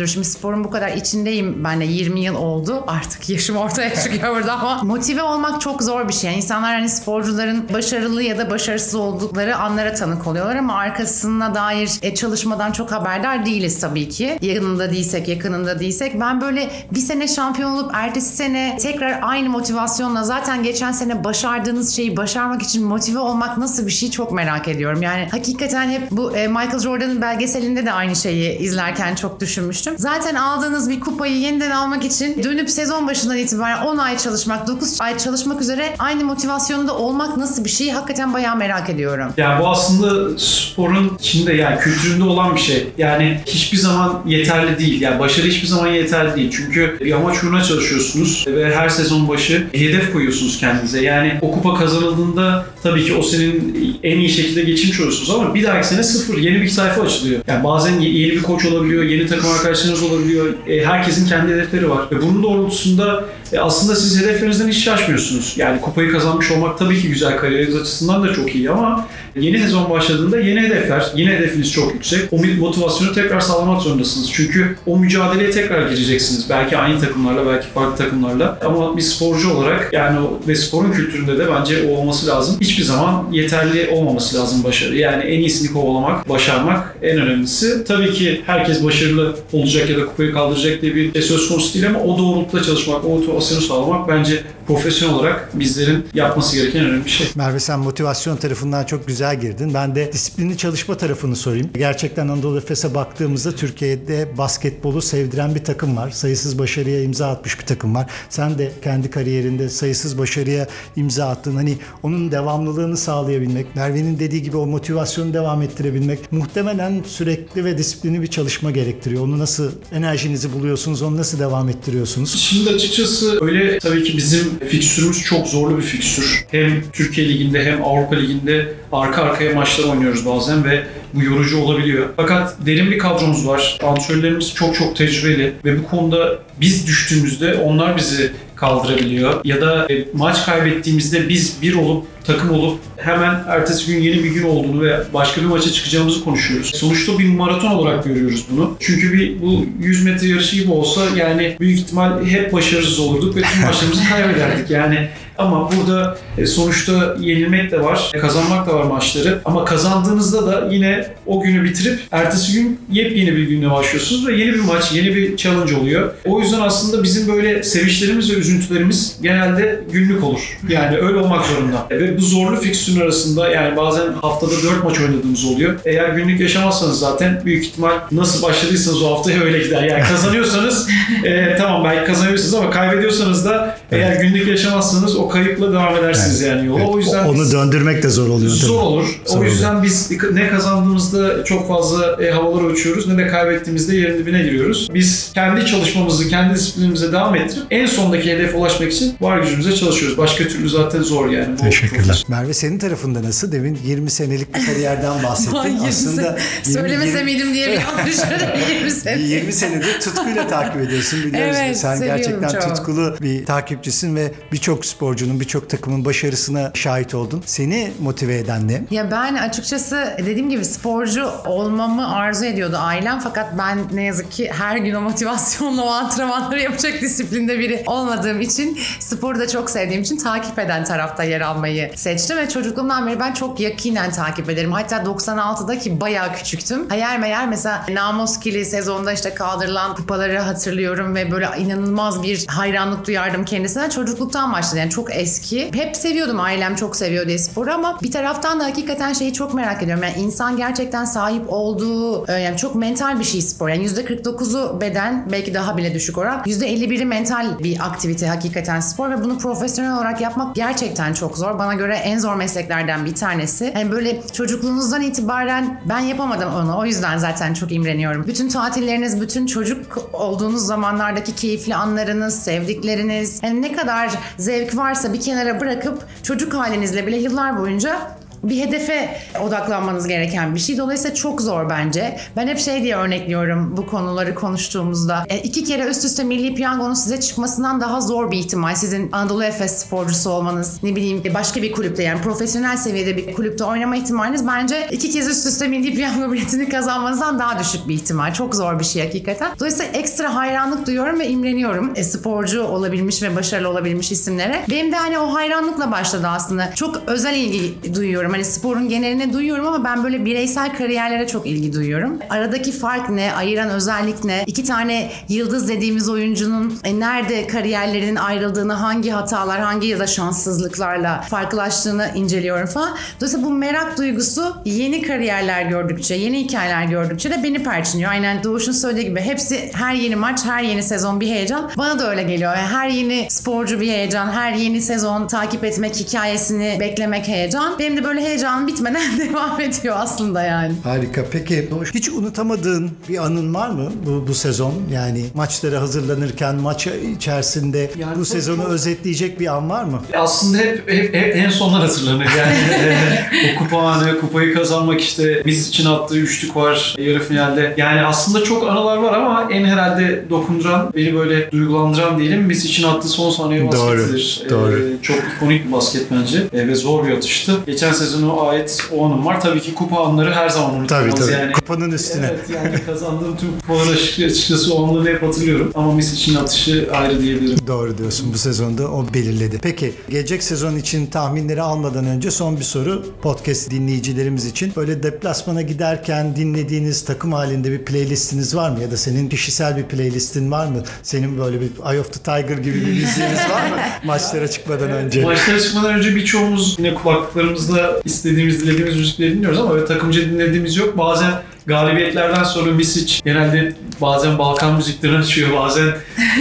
düşünmüşümdür. 0.00 0.06
Şimdi 0.06 0.26
sporun 0.26 0.64
bu 0.64 0.70
kadar 0.70 0.88
içindeyim 0.88 1.64
ben 1.64 1.80
de 1.80 1.84
20 1.84 2.20
yıl 2.20 2.34
oldu. 2.34 2.84
Artık 2.86 3.28
yaşım 3.28 3.56
ortaya 3.56 3.94
çıkıyor 3.94 4.36
burada 4.36 4.52
ama 4.52 4.82
motive 4.82 5.22
olmak 5.22 5.60
çok 5.60 5.82
zor 5.82 6.08
bir 6.08 6.12
şey. 6.12 6.30
Yani 6.30 6.36
insanlar 6.36 6.74
hani 6.74 6.88
sporcuların 6.88 7.68
başarılı 7.72 8.22
ya 8.22 8.38
da 8.38 8.50
başarısız 8.50 8.94
oldukları 8.94 9.56
anlara 9.56 9.94
tanık 9.94 10.26
oluyorlar 10.26 10.56
ama 10.56 10.74
arkasına 10.74 11.54
dair 11.54 11.90
e, 12.02 12.14
çalışmadan 12.14 12.72
çok 12.72 12.92
haberdar 12.92 13.46
değiliz 13.46 13.80
tabii 13.80 14.08
ki. 14.08 14.38
Yanında 14.40 14.90
değilsek, 14.90 15.28
yakınında 15.28 15.80
değilsek. 15.80 16.20
Ben 16.20 16.40
böyle 16.40 16.70
bir 16.90 17.00
sene 17.00 17.28
şampiyon 17.28 17.70
olup 17.70 17.90
ertesi 17.94 18.36
sene 18.36 18.78
tekrar 18.80 19.20
aynı 19.22 19.48
motivasyonla 19.48 20.24
zaten 20.24 20.62
geçen 20.62 20.92
sene 20.92 21.24
başardığınız 21.24 21.96
şeyi 21.96 22.16
başarmak 22.16 22.62
için 22.62 22.84
motive 22.84 23.18
olmak 23.18 23.58
nasıl 23.58 23.86
bir 23.86 23.92
şey 23.92 24.10
çok 24.10 24.32
merak 24.32 24.68
ediyorum. 24.68 25.02
Yani 25.02 25.28
hakikaten 25.30 25.90
hep 25.90 26.10
bu 26.10 26.36
e, 26.36 26.48
Michael 26.48 26.78
Jordan'ın 26.78 27.22
belgeselinde 27.22 27.86
de 27.86 27.92
aynı 27.92 28.16
şeyi 28.16 28.58
izlerken 28.58 29.14
çok 29.14 29.40
düşünmüştüm. 29.40 29.89
Zaten 29.96 30.34
aldığınız 30.34 30.90
bir 30.90 31.00
kupayı 31.00 31.36
yeniden 31.38 31.70
almak 31.70 32.04
için 32.04 32.42
dönüp 32.42 32.70
sezon 32.70 33.06
başından 33.06 33.38
itibaren 33.38 33.82
10 33.86 33.98
ay 33.98 34.18
çalışmak, 34.18 34.66
9 34.68 35.00
ay 35.00 35.18
çalışmak 35.18 35.60
üzere 35.62 35.94
aynı 35.98 36.24
motivasyonda 36.24 36.96
olmak 36.98 37.36
nasıl 37.36 37.64
bir 37.64 37.70
şey 37.70 37.90
hakikaten 37.90 38.32
bayağı 38.32 38.56
merak 38.56 38.90
ediyorum. 38.90 39.32
Yani 39.36 39.60
bu 39.62 39.68
aslında 39.68 40.38
sporun 40.38 41.16
içinde 41.20 41.52
yani 41.52 41.78
kültüründe 41.80 42.24
olan 42.24 42.54
bir 42.54 42.60
şey. 42.60 42.86
Yani 42.98 43.40
hiçbir 43.46 43.78
zaman 43.78 44.22
yeterli 44.26 44.78
değil. 44.78 45.00
Yani 45.00 45.18
başarı 45.20 45.46
hiçbir 45.46 45.66
zaman 45.68 45.86
yeterli 45.86 46.36
değil. 46.36 46.50
Çünkü 46.56 46.96
bir 47.00 47.12
amaç 47.12 47.44
uğruna 47.44 47.62
çalışıyorsunuz 47.64 48.44
ve 48.48 48.74
her 48.76 48.88
sezon 48.88 49.28
başı 49.28 49.66
hedef 49.72 50.12
koyuyorsunuz 50.12 50.58
kendinize. 50.60 51.02
Yani 51.02 51.38
o 51.42 51.52
kupa 51.52 51.74
kazanıldığında 51.74 52.66
tabii 52.82 53.04
ki 53.04 53.14
o 53.14 53.22
senin 53.22 53.98
en 54.02 54.18
iyi 54.18 54.28
şekilde 54.28 54.62
geçmiş 54.62 55.00
oluyorsunuz 55.00 55.30
ama 55.30 55.54
bir 55.54 55.62
dahaki 55.64 55.86
sene 55.86 56.02
sıfır. 56.02 56.38
Yeni 56.38 56.62
bir 56.62 56.68
sayfa 56.68 57.02
açılıyor. 57.02 57.40
Yani 57.46 57.64
bazen 57.64 58.00
ye- 58.00 58.18
yeni 58.18 58.32
bir 58.32 58.42
koç 58.42 58.64
olabiliyor, 58.66 59.04
yeni 59.04 59.26
takım 59.26 59.50
arkadaşlarınız 59.80 60.12
olabiliyor. 60.12 60.54
E, 60.66 60.84
herkesin 60.84 61.28
kendi 61.28 61.52
hedefleri 61.52 61.90
var. 61.90 62.00
Ve 62.12 62.22
bunun 62.22 62.42
doğrultusunda 62.42 63.24
e, 63.52 63.58
aslında 63.58 63.96
siz 63.96 64.22
hedeflerinizden 64.22 64.68
hiç 64.68 64.84
şaşmıyorsunuz. 64.84 65.54
Yani 65.56 65.80
kupayı 65.80 66.12
kazanmış 66.12 66.50
olmak 66.50 66.78
tabii 66.78 67.00
ki 67.02 67.08
güzel 67.08 67.36
kariyeriniz 67.36 67.76
açısından 67.76 68.22
da 68.22 68.32
çok 68.32 68.54
iyi 68.54 68.70
ama 68.70 69.06
yeni 69.36 69.58
sezon 69.58 69.90
başladığında 69.90 70.40
yeni 70.40 70.60
hedefler, 70.60 71.06
yeni 71.16 71.30
hedefiniz 71.30 71.72
çok 71.72 71.94
yüksek. 71.94 72.32
O 72.32 72.36
motivasyonu 72.58 73.12
tekrar 73.14 73.40
sağlamak 73.40 73.82
zorundasınız. 73.82 74.30
Çünkü 74.32 74.76
o 74.86 74.98
mücadeleye 74.98 75.50
tekrar 75.50 75.90
gireceksiniz. 75.90 76.50
Belki 76.50 76.76
aynı 76.76 77.00
takımlarla, 77.00 77.46
belki 77.46 77.66
farklı 77.66 78.04
takımlarla. 78.04 78.58
Ama 78.64 78.96
bir 78.96 79.02
sporcu 79.02 79.54
olarak 79.54 79.92
yani 79.92 80.18
ve 80.48 80.54
sporun 80.54 80.92
kültüründe 80.92 81.38
de 81.38 81.46
bence 81.50 81.76
o 81.90 81.96
olması 81.96 82.26
lazım. 82.26 82.56
Hiçbir 82.60 82.84
zaman 82.84 83.26
yeterli 83.32 83.88
olmaması 83.90 84.38
lazım 84.38 84.64
başarı. 84.64 84.96
Yani 84.96 85.22
en 85.22 85.38
iyisini 85.38 85.72
kovalamak, 85.72 86.28
başarmak 86.28 86.96
en 87.02 87.18
önemlisi. 87.18 87.84
Tabii 87.84 88.12
ki 88.12 88.42
herkes 88.46 88.84
başarılı 88.84 89.36
olacak 89.60 89.90
ya 89.90 89.98
da 89.98 90.06
kupayı 90.06 90.32
kaldıracak 90.32 90.82
diye 90.82 90.94
bir 90.94 91.12
şey 91.12 91.22
söz 91.22 91.48
konusu 91.48 91.74
değil 91.74 91.86
ama 91.86 92.00
o 92.00 92.18
doğrultuda 92.18 92.62
çalışmak, 92.62 93.04
o 93.04 93.08
motivasyonu 93.08 93.60
sağlamak 93.60 94.08
bence 94.08 94.42
profesyonel 94.66 95.14
olarak 95.14 95.58
bizlerin 95.58 96.06
yapması 96.14 96.56
gereken 96.56 96.84
önemli 96.84 97.04
bir 97.04 97.10
şey. 97.10 97.26
Merve 97.34 97.60
sen 97.60 97.78
motivasyon 97.78 98.36
tarafından 98.36 98.84
çok 98.84 99.06
güzel 99.06 99.40
girdin. 99.40 99.74
Ben 99.74 99.94
de 99.94 100.12
disiplinli 100.12 100.56
çalışma 100.56 100.96
tarafını 100.96 101.36
sorayım. 101.36 101.70
Gerçekten 101.74 102.28
Anadolu 102.28 102.58
Efes'e 102.58 102.94
baktığımızda 102.94 103.52
Türkiye'de 103.52 104.28
basketbolu 104.38 105.02
sevdiren 105.02 105.54
bir 105.54 105.64
takım 105.64 105.96
var. 105.96 106.10
Sayısız 106.10 106.58
başarıya 106.58 107.02
imza 107.02 107.28
atmış 107.28 107.60
bir 107.60 107.66
takım 107.66 107.94
var. 107.94 108.06
Sen 108.28 108.58
de 108.58 108.72
kendi 108.84 109.10
kariyerinde 109.10 109.68
sayısız 109.68 110.18
başarıya 110.18 110.66
imza 110.96 111.28
attın. 111.28 111.56
Hani 111.56 111.78
onun 112.02 112.32
devamlılığını 112.32 112.96
sağlayabilmek, 112.96 113.76
Merve'nin 113.76 114.18
dediği 114.18 114.42
gibi 114.42 114.56
o 114.56 114.66
motivasyonu 114.66 115.34
devam 115.34 115.62
ettirebilmek 115.62 116.32
muhtemelen 116.32 117.02
sürekli 117.06 117.64
ve 117.64 117.78
disiplinli 117.78 118.22
bir 118.22 118.26
çalışma 118.26 118.70
gerektiriyor. 118.70 119.24
Onu 119.24 119.38
nasıl 119.38 119.49
enerjinizi 119.92 120.52
buluyorsunuz, 120.52 121.02
onu 121.02 121.16
nasıl 121.16 121.38
devam 121.38 121.68
ettiriyorsunuz? 121.68 122.38
Şimdi 122.38 122.70
açıkçası 122.70 123.44
öyle 123.44 123.78
tabii 123.78 124.04
ki 124.04 124.16
bizim 124.16 124.58
fikstürümüz 124.68 125.22
çok 125.22 125.48
zorlu 125.48 125.76
bir 125.78 125.82
fikstür. 125.82 126.46
Hem 126.50 126.82
Türkiye 126.92 127.28
Ligi'nde 127.28 127.64
hem 127.64 127.84
Avrupa 127.84 128.16
Ligi'nde 128.16 128.74
arka 128.92 129.22
arkaya 129.22 129.54
maçlar 129.54 129.84
oynuyoruz 129.84 130.26
bazen 130.26 130.64
ve 130.64 130.86
bu 131.14 131.22
yorucu 131.22 131.58
olabiliyor. 131.58 132.06
Fakat 132.16 132.56
derin 132.66 132.90
bir 132.90 132.98
kadromuz 132.98 133.46
var. 133.46 133.78
Antrenörlerimiz 133.82 134.54
çok 134.54 134.74
çok 134.74 134.96
tecrübeli 134.96 135.52
ve 135.64 135.78
bu 135.78 135.86
konuda 135.86 136.38
biz 136.60 136.86
düştüğümüzde 136.86 137.54
onlar 137.54 137.96
bizi 137.96 138.32
kaldırabiliyor. 138.60 139.40
Ya 139.44 139.60
da 139.60 139.86
e, 139.92 140.04
maç 140.14 140.44
kaybettiğimizde 140.44 141.28
biz 141.28 141.56
bir 141.62 141.74
olup 141.74 142.06
takım 142.24 142.50
olup 142.50 142.78
hemen 142.96 143.44
ertesi 143.48 143.92
gün 143.92 144.02
yeni 144.02 144.24
bir 144.24 144.30
gün 144.30 144.42
olduğunu 144.42 144.82
ve 144.82 145.00
başka 145.14 145.40
bir 145.40 145.46
maça 145.46 145.72
çıkacağımızı 145.72 146.24
konuşuyoruz. 146.24 146.72
Sonuçta 146.74 147.18
bir 147.18 147.28
maraton 147.28 147.70
olarak 147.70 148.04
görüyoruz 148.04 148.44
bunu. 148.50 148.76
Çünkü 148.80 149.12
bir 149.12 149.42
bu 149.42 149.66
100 149.80 150.04
metre 150.04 150.28
yarışı 150.28 150.56
gibi 150.56 150.72
olsa 150.72 151.00
yani 151.16 151.56
büyük 151.60 151.78
ihtimal 151.78 152.26
hep 152.26 152.52
başarısız 152.52 153.00
olurduk 153.00 153.36
ve 153.36 153.40
tüm 153.40 153.62
maçlarımızı 153.62 154.08
kaybederdik. 154.08 154.70
Yani 154.70 155.08
ama 155.40 155.70
burada 155.72 156.18
e, 156.38 156.46
sonuçta 156.46 157.16
yenilmek 157.20 157.70
de 157.70 157.80
var, 157.82 158.12
kazanmak 158.20 158.66
da 158.66 158.74
var 158.74 158.84
maçları. 158.84 159.40
Ama 159.44 159.64
kazandığınızda 159.64 160.46
da 160.46 160.68
yine 160.70 161.06
o 161.26 161.40
günü 161.40 161.64
bitirip 161.64 162.00
ertesi 162.10 162.52
gün 162.52 162.80
yepyeni 162.92 163.36
bir 163.36 163.48
günle 163.48 163.70
başlıyorsunuz 163.70 164.26
ve 164.26 164.32
yeni 164.32 164.52
bir 164.52 164.60
maç, 164.60 164.92
yeni 164.92 165.16
bir 165.16 165.36
challenge 165.36 165.76
oluyor. 165.76 166.10
O 166.24 166.40
yüzden 166.40 166.60
aslında 166.60 167.02
bizim 167.02 167.28
böyle 167.28 167.62
sevinçlerimiz 167.62 168.32
ve 168.32 168.34
üzüntülerimiz 168.34 169.16
genelde 169.22 169.80
günlük 169.92 170.24
olur. 170.24 170.58
Yani 170.68 170.96
öyle 170.96 171.18
olmak 171.18 171.46
zorunda. 171.46 171.86
Ve 171.90 172.18
bu 172.18 172.20
zorlu 172.20 172.56
fikstürün 172.56 173.00
arasında 173.00 173.48
yani 173.48 173.76
bazen 173.76 174.12
haftada 174.12 174.50
4 174.50 174.84
maç 174.84 175.00
oynadığımız 175.00 175.44
oluyor. 175.44 175.74
Eğer 175.84 176.08
günlük 176.08 176.40
yaşamazsanız 176.40 176.98
zaten 176.98 177.42
büyük 177.44 177.64
ihtimal 177.64 177.92
nasıl 178.12 178.42
başladıysanız 178.42 179.02
o 179.02 179.10
haftaya 179.10 179.40
öyle 179.40 179.58
gider. 179.58 179.82
Yani 179.82 180.02
kazanıyorsanız 180.02 180.88
e, 181.24 181.56
tamam 181.58 181.84
belki 181.84 182.06
kazanıyorsunuz 182.06 182.54
ama 182.54 182.70
kaybediyorsanız 182.70 183.44
da 183.44 183.78
eğer 183.92 184.20
günlük 184.22 184.48
yaşamazsanız 184.48 185.16
o 185.16 185.28
kayıpla 185.28 185.72
devam 185.72 185.96
edersiniz 185.96 186.40
yani 186.40 186.66
yola. 186.66 186.78
Evet, 186.80 186.88
O 186.94 186.98
yüzden 186.98 187.24
onu 187.28 187.42
biz- 187.42 187.52
döndürmek 187.52 188.02
de 188.02 188.08
zor 188.10 188.28
oluyor. 188.28 188.50
tabii. 188.50 188.60
Zor 188.66 188.82
olur. 188.82 189.20
Zor 189.26 189.40
o 189.40 189.44
yüzden 189.44 189.82
biz 189.82 190.10
ne 190.32 190.48
kazandığımızda 190.48 191.44
çok 191.44 191.68
fazla 191.68 192.24
e, 192.24 192.30
havalara 192.30 192.64
uçuyoruz 192.64 193.08
ne 193.08 193.18
de 193.18 193.26
kaybettiğimizde 193.28 193.96
yerin 193.96 194.18
dibine 194.18 194.42
giriyoruz. 194.42 194.88
Biz 194.94 195.30
kendi 195.34 195.66
çalışmamızı, 195.66 196.28
kendi 196.28 196.54
disiplinimize 196.54 197.12
devam 197.12 197.36
ettirip 197.36 197.64
en 197.70 197.86
sondaki 197.86 198.30
hedefe 198.32 198.56
ulaşmak 198.56 198.92
için 198.92 199.14
var 199.20 199.38
gücümüze 199.38 199.74
çalışıyoruz. 199.74 200.18
Başka 200.18 200.44
türlü 200.44 200.68
zaten 200.68 201.02
zor 201.02 201.30
yani. 201.30 201.58
Bu 201.58 201.62
Teşekkürler. 201.62 202.24
Merve 202.28 202.54
senin 202.54 202.78
tarafında 202.78 203.22
nasıl? 203.22 203.52
Demin 203.52 203.78
20 203.86 204.10
senelik 204.10 204.54
bir 204.54 204.66
kariyerden 204.66 205.22
bahsettin. 205.22 205.78
Aslında 205.88 206.22
sene- 206.22 206.36
20 206.66 206.72
Söylemese 206.72 207.18
20 207.18 207.24
miydim 207.24 207.54
diye 207.54 207.68
bir 208.06 208.12
söyledim. 208.12 208.48
20 208.78 208.90
sene. 208.90 209.22
20 209.22 209.52
senedir 209.52 210.00
tutkuyla 210.00 210.46
takip 210.48 210.80
ediyorsun 210.80 211.18
biliyoruz. 211.24 211.56
Evet, 211.60 211.76
Sen 211.76 212.00
gerçekten 212.02 212.48
çok. 212.48 212.62
tutkulu 212.76 213.16
bir 213.22 213.44
takipçisin 213.80 214.16
ve 214.16 214.32
birçok 214.52 214.86
sporcunun, 214.86 215.40
birçok 215.40 215.70
takımın 215.70 216.04
başarısına 216.04 216.70
şahit 216.74 217.14
oldun. 217.14 217.42
Seni 217.46 217.92
motive 218.00 218.38
eden 218.38 218.68
ne? 218.68 218.82
Ya 218.90 219.10
ben 219.10 219.34
açıkçası 219.34 220.16
dediğim 220.18 220.50
gibi 220.50 220.64
sporcu 220.64 221.30
olmamı 221.46 222.14
arzu 222.14 222.44
ediyordu 222.44 222.76
ailem 222.78 223.18
fakat 223.18 223.58
ben 223.58 223.78
ne 223.92 224.02
yazık 224.02 224.32
ki 224.32 224.50
her 224.52 224.76
gün 224.76 224.94
o 224.94 225.00
motivasyonla 225.00 225.82
o 225.82 225.88
antrenmanları 225.88 226.60
yapacak 226.60 227.00
disiplinde 227.00 227.58
biri 227.58 227.82
olmadığım 227.86 228.40
için 228.40 228.78
sporu 228.98 229.38
da 229.38 229.48
çok 229.48 229.70
sevdiğim 229.70 230.02
için 230.02 230.16
takip 230.16 230.58
eden 230.58 230.84
tarafta 230.84 231.24
yer 231.24 231.40
almayı 231.40 231.92
seçtim 231.96 232.36
ve 232.36 232.48
çocukluğumdan 232.48 233.06
beri 233.06 233.20
ben 233.20 233.32
çok 233.32 233.60
yakinen 233.60 234.10
takip 234.10 234.50
ederim. 234.50 234.72
Hatta 234.72 234.96
96'da 234.96 235.78
ki 235.78 236.00
bayağı 236.00 236.34
küçüktüm. 236.34 236.88
Hayal 236.88 237.18
meyal 237.18 237.48
mesela 237.48 237.86
Namoskili 237.88 238.64
sezonda 238.64 239.12
işte 239.12 239.34
kaldırılan 239.34 239.94
kupaları 239.94 240.38
hatırlıyorum 240.38 241.14
ve 241.14 241.30
böyle 241.30 241.48
inanılmaz 241.58 242.22
bir 242.22 242.46
hayranlık 242.46 243.06
duyardım 243.06 243.44
kendisine. 243.74 243.90
Çocukluktan 243.90 244.52
başladı 244.52 244.78
yani 244.78 244.90
çok 244.90 245.16
eski. 245.16 245.70
Hep 245.74 245.96
seviyordum 245.96 246.40
ailem 246.40 246.74
çok 246.76 246.96
seviyor 246.96 247.26
diye 247.26 247.38
sporu 247.38 247.72
ama 247.72 247.98
bir 248.02 248.10
taraftan 248.10 248.60
da 248.60 248.64
hakikaten 248.64 249.12
şeyi 249.12 249.32
çok 249.32 249.54
merak 249.54 249.82
ediyorum. 249.82 250.04
Yani 250.04 250.24
insan 250.24 250.56
gerçekten 250.56 251.04
sahip 251.04 251.42
olduğu 251.48 252.26
e, 252.32 252.32
yani 252.32 252.56
çok 252.56 252.74
mental 252.74 253.18
bir 253.18 253.24
şey 253.24 253.42
spor. 253.42 253.68
Yani 253.68 253.86
%49'u 253.86 254.80
beden 254.80 255.28
belki 255.32 255.54
daha 255.54 255.76
bile 255.76 255.94
düşük 255.94 256.18
oran. 256.18 256.42
%51'i 256.46 257.04
mental 257.04 257.58
bir 257.58 257.78
aktivite 257.80 258.26
hakikaten 258.26 258.80
spor 258.80 259.10
ve 259.10 259.24
bunu 259.24 259.38
profesyonel 259.38 259.94
olarak 259.94 260.20
yapmak 260.20 260.54
gerçekten 260.54 261.14
çok 261.14 261.38
zor. 261.38 261.58
Bana 261.58 261.74
göre 261.74 261.94
en 261.94 262.18
zor 262.18 262.34
mesleklerden 262.34 263.04
bir 263.04 263.14
tanesi. 263.14 263.72
Yani 263.76 263.92
böyle 263.92 264.22
çocukluğunuzdan 264.32 265.02
itibaren 265.02 265.80
ben 265.88 266.00
yapamadım 266.00 266.54
onu. 266.54 266.78
O 266.78 266.86
yüzden 266.86 267.18
zaten 267.18 267.54
çok 267.54 267.72
imreniyorum. 267.72 268.26
Bütün 268.26 268.48
tatilleriniz, 268.48 269.20
bütün 269.20 269.46
çocuk 269.46 270.10
olduğunuz 270.12 270.66
zamanlardaki 270.66 271.34
keyifli 271.34 271.74
anlarınız, 271.74 272.42
sevdikleriniz, 272.42 273.40
yani 273.42 273.59
ne 273.62 273.72
kadar 273.72 274.10
zevk 274.38 274.76
varsa 274.76 275.12
bir 275.12 275.20
kenara 275.20 275.60
bırakıp 275.60 276.06
çocuk 276.22 276.54
halinizle 276.54 277.06
bile 277.06 277.16
yıllar 277.16 277.58
boyunca 277.58 277.96
bir 278.42 278.60
hedefe 278.60 279.16
odaklanmanız 279.42 280.08
gereken 280.08 280.54
bir 280.54 280.60
şey. 280.60 280.78
Dolayısıyla 280.78 281.14
çok 281.14 281.40
zor 281.40 281.70
bence. 281.70 282.16
Ben 282.36 282.48
hep 282.48 282.58
şey 282.58 282.82
diye 282.82 282.96
örnekliyorum 282.96 283.76
bu 283.76 283.86
konuları 283.86 284.34
konuştuğumuzda. 284.34 285.24
E, 285.28 285.38
iki 285.38 285.64
kere 285.64 285.82
üst 285.82 286.04
üste 286.04 286.24
milli 286.24 286.54
piyangonun 286.54 286.94
size 286.94 287.20
çıkmasından 287.20 287.80
daha 287.80 288.00
zor 288.00 288.30
bir 288.30 288.38
ihtimal. 288.38 288.74
Sizin 288.74 289.12
Anadolu 289.12 289.44
Efes 289.44 289.78
sporcusu 289.78 290.30
olmanız, 290.30 290.82
ne 290.82 290.96
bileyim 290.96 291.22
başka 291.34 291.62
bir 291.62 291.72
kulüpte 291.72 292.02
yani 292.02 292.22
profesyonel 292.22 292.76
seviyede 292.76 293.16
bir 293.16 293.34
kulüpte 293.34 293.64
oynama 293.64 293.96
ihtimaliniz 293.96 294.46
bence 294.46 294.88
iki 294.90 295.10
kez 295.10 295.28
üst 295.28 295.46
üste 295.46 295.68
milli 295.68 295.94
piyango 295.94 296.32
biletini 296.32 296.68
kazanmanızdan 296.68 297.38
daha 297.38 297.58
düşük 297.58 297.88
bir 297.88 297.94
ihtimal. 297.94 298.34
Çok 298.34 298.54
zor 298.54 298.78
bir 298.78 298.84
şey 298.84 299.04
hakikaten. 299.04 299.50
Dolayısıyla 299.60 299.92
ekstra 299.92 300.34
hayranlık 300.34 300.86
duyuyorum 300.86 301.20
ve 301.20 301.28
imreniyorum. 301.28 301.92
E, 301.96 302.04
sporcu 302.04 302.62
olabilmiş 302.62 303.22
ve 303.22 303.36
başarılı 303.36 303.68
olabilmiş 303.68 304.12
isimlere. 304.12 304.64
Benim 304.70 304.92
de 304.92 304.96
hani 304.96 305.18
o 305.18 305.34
hayranlıkla 305.34 305.90
başladı 305.90 306.28
aslında. 306.28 306.74
Çok 306.74 307.02
özel 307.06 307.34
ilgi 307.34 307.94
duyuyorum. 307.94 308.29
Hani 308.32 308.44
sporun 308.44 308.88
geneline 308.88 309.32
duyuyorum 309.32 309.66
ama 309.66 309.84
ben 309.84 310.04
böyle 310.04 310.24
bireysel 310.24 310.76
kariyerlere 310.76 311.26
çok 311.26 311.46
ilgi 311.46 311.72
duyuyorum. 311.72 312.18
Aradaki 312.30 312.72
fark 312.72 313.10
ne? 313.10 313.32
Ayıran 313.32 313.70
özellik 313.70 314.24
ne? 314.24 314.44
İki 314.46 314.64
tane 314.64 315.10
yıldız 315.28 315.68
dediğimiz 315.68 316.08
oyuncunun 316.08 316.78
e, 316.84 317.00
nerede 317.00 317.46
kariyerlerinin 317.46 318.16
ayrıldığını, 318.16 318.72
hangi 318.72 319.10
hatalar, 319.10 319.60
hangi 319.60 319.86
ya 319.88 319.98
da 319.98 320.06
şanssızlıklarla 320.06 321.20
farklılaştığını 321.20 322.10
inceliyorum 322.14 322.66
falan. 322.66 322.96
Dolayısıyla 323.20 323.46
bu 323.46 323.50
merak 323.50 323.98
duygusu 323.98 324.56
yeni 324.64 325.02
kariyerler 325.02 325.62
gördükçe, 325.62 326.14
yeni 326.14 326.38
hikayeler 326.44 326.84
gördükçe 326.84 327.30
de 327.30 327.42
beni 327.42 327.62
perçiniyor. 327.62 328.10
Aynen 328.10 328.44
Doğuş'un 328.44 328.72
söylediği 328.72 329.06
gibi 329.06 329.20
hepsi 329.20 329.70
her 329.74 329.94
yeni 329.94 330.16
maç, 330.16 330.44
her 330.44 330.62
yeni 330.62 330.82
sezon 330.82 331.20
bir 331.20 331.26
heyecan. 331.26 331.70
Bana 331.78 331.98
da 331.98 332.10
öyle 332.10 332.22
geliyor. 332.22 332.56
Yani 332.56 332.68
her 332.68 332.88
yeni 332.88 333.26
sporcu 333.30 333.80
bir 333.80 333.88
heyecan, 333.88 334.30
her 334.32 334.52
yeni 334.52 334.82
sezon 334.82 335.26
takip 335.26 335.64
etmek, 335.64 335.96
hikayesini 335.96 336.76
beklemek 336.80 337.28
heyecan. 337.28 337.78
Benim 337.78 337.96
de 337.96 338.04
böyle 338.04 338.19
böyle 338.20 338.28
heyecan 338.28 338.66
bitmeden 338.66 339.18
devam 339.18 339.60
ediyor 339.60 339.96
aslında 339.98 340.42
yani. 340.42 340.72
Harika. 340.84 341.24
Peki 341.30 341.68
hiç 341.94 342.08
unutamadığın 342.08 342.90
bir 343.08 343.18
anın 343.18 343.54
var 343.54 343.68
mı 343.70 343.92
bu, 344.06 344.24
bu 344.28 344.34
sezon? 344.34 344.74
Yani 344.92 345.24
maçlara 345.34 345.80
hazırlanırken, 345.80 346.54
maç 346.56 346.88
içerisinde 347.16 347.90
Yani 347.98 348.12
bu 348.12 348.16
çok- 348.18 348.26
sezonu 348.26 348.62
çok- 348.62 348.70
özetleyecek 348.70 349.40
bir 349.40 349.46
an 349.56 349.70
var 349.70 349.84
mı? 349.84 350.02
Aslında 350.18 350.58
hep, 350.58 350.90
hep, 350.90 351.14
hep 351.14 351.36
en 351.36 351.50
sonlar 351.50 351.80
hatırlanır. 351.82 352.26
Yani 352.38 352.54
e, 353.46 353.54
o 353.54 353.58
kupa 353.58 353.78
anı, 353.82 354.20
kupayı 354.20 354.54
kazanmak 354.54 355.00
işte 355.00 355.42
biz 355.46 355.68
için 355.68 355.86
attığı 355.86 356.18
üçlük 356.18 356.56
var 356.56 356.96
yarı 356.98 357.20
finalde. 357.22 357.74
Yani 357.76 358.02
aslında 358.02 358.44
çok 358.44 358.68
anılar 358.68 358.96
var 358.96 359.12
ama 359.18 359.48
en 359.52 359.64
herhalde 359.64 360.24
dokunduran, 360.30 360.92
beni 360.96 361.14
böyle 361.14 361.50
duygulandıran 361.50 362.18
diyelim 362.18 362.50
biz 362.50 362.64
için 362.64 362.82
attığı 362.84 363.08
son 363.08 363.30
saniye 363.30 363.60
Doğru, 363.72 363.98
basketidir. 363.98 364.42
doğru. 364.50 364.72
E, 364.78 365.02
çok 365.02 365.16
ikonik 365.36 365.66
bir 365.66 365.72
basket 365.72 366.02
bence 366.10 366.38
E, 366.52 366.68
ve 366.68 366.74
zor 366.74 367.06
bir 367.06 367.10
atıştı. 367.12 367.52
Geçen 367.66 367.92
sezona 368.10 368.40
ait 368.48 368.82
o 368.96 369.06
anım 369.06 369.26
var. 369.26 369.40
Tabii 369.40 369.60
ki 369.60 369.74
kupa 369.74 370.04
anları 370.06 370.32
her 370.34 370.48
zaman 370.48 370.86
Tabii 370.86 371.02
unutulmaz 371.08 371.26
tabii. 371.28 371.40
yani. 371.40 371.52
Kupanın 371.52 371.90
üstüne. 371.90 372.26
Evet 372.30 372.50
yani 372.54 372.84
kazandığım 372.86 373.36
tüm 373.36 373.48
kupaları 373.60 373.90
açık- 373.90 374.24
açıkçası 374.26 374.74
o 374.74 374.88
anları 374.88 375.14
hep 375.14 375.22
hatırlıyorum. 375.22 375.72
Ama 375.74 375.92
Miss 375.94 376.12
için 376.14 376.34
atışı 376.34 376.88
ayrı 376.92 377.20
diyebilirim. 377.22 377.58
Doğru 377.66 377.98
diyorsun. 377.98 378.32
Bu 378.34 378.38
sezonda 378.38 378.88
o 378.90 379.06
belirledi. 379.14 379.58
Peki 379.62 379.94
gelecek 380.10 380.42
sezon 380.42 380.76
için 380.76 381.06
tahminleri 381.06 381.62
almadan 381.62 382.04
önce 382.06 382.30
son 382.30 382.56
bir 382.56 382.62
soru 382.64 383.06
podcast 383.22 383.70
dinleyicilerimiz 383.70 384.46
için. 384.46 384.72
Böyle 384.76 385.02
deplasmana 385.02 385.62
giderken 385.62 386.36
dinlediğiniz 386.36 387.04
takım 387.04 387.32
halinde 387.32 387.70
bir 387.72 387.84
playlistiniz 387.84 388.56
var 388.56 388.70
mı? 388.70 388.80
Ya 388.82 388.90
da 388.90 388.96
senin 388.96 389.28
kişisel 389.28 389.76
bir 389.76 389.82
playlistin 389.82 390.50
var 390.50 390.66
mı? 390.66 390.82
Senin 391.02 391.38
böyle 391.38 391.60
bir 391.60 391.68
Eye 391.90 392.00
of 392.00 392.12
the 392.12 392.20
Tiger 392.20 392.58
gibi 392.58 392.74
bir 392.74 392.86
müziğiniz 392.86 393.50
var 393.50 393.70
mı? 393.70 393.76
Maçlara 394.04 394.48
çıkmadan 394.48 394.90
önce. 394.90 395.24
Maçlara 395.24 395.60
çıkmadan 395.60 395.94
önce 395.94 396.16
birçoğumuz 396.16 396.74
yine 396.78 396.94
kulaklıklarımızda 396.94 397.99
istediğimiz, 398.04 398.62
dilediğimiz 398.62 398.96
müzikleri 398.96 399.34
dinliyoruz 399.34 399.58
ama 399.58 399.74
öyle 399.74 399.84
takımcı 399.84 400.30
dinlediğimiz 400.30 400.76
yok. 400.76 400.98
Bazen 400.98 401.32
galibiyetlerden 401.66 402.44
sonra 402.44 402.72
Misic 402.72 403.20
genelde 403.24 403.72
bazen 404.00 404.38
Balkan 404.38 404.74
müzikleri 404.76 405.18
açıyor, 405.18 405.48
bazen 405.56 405.88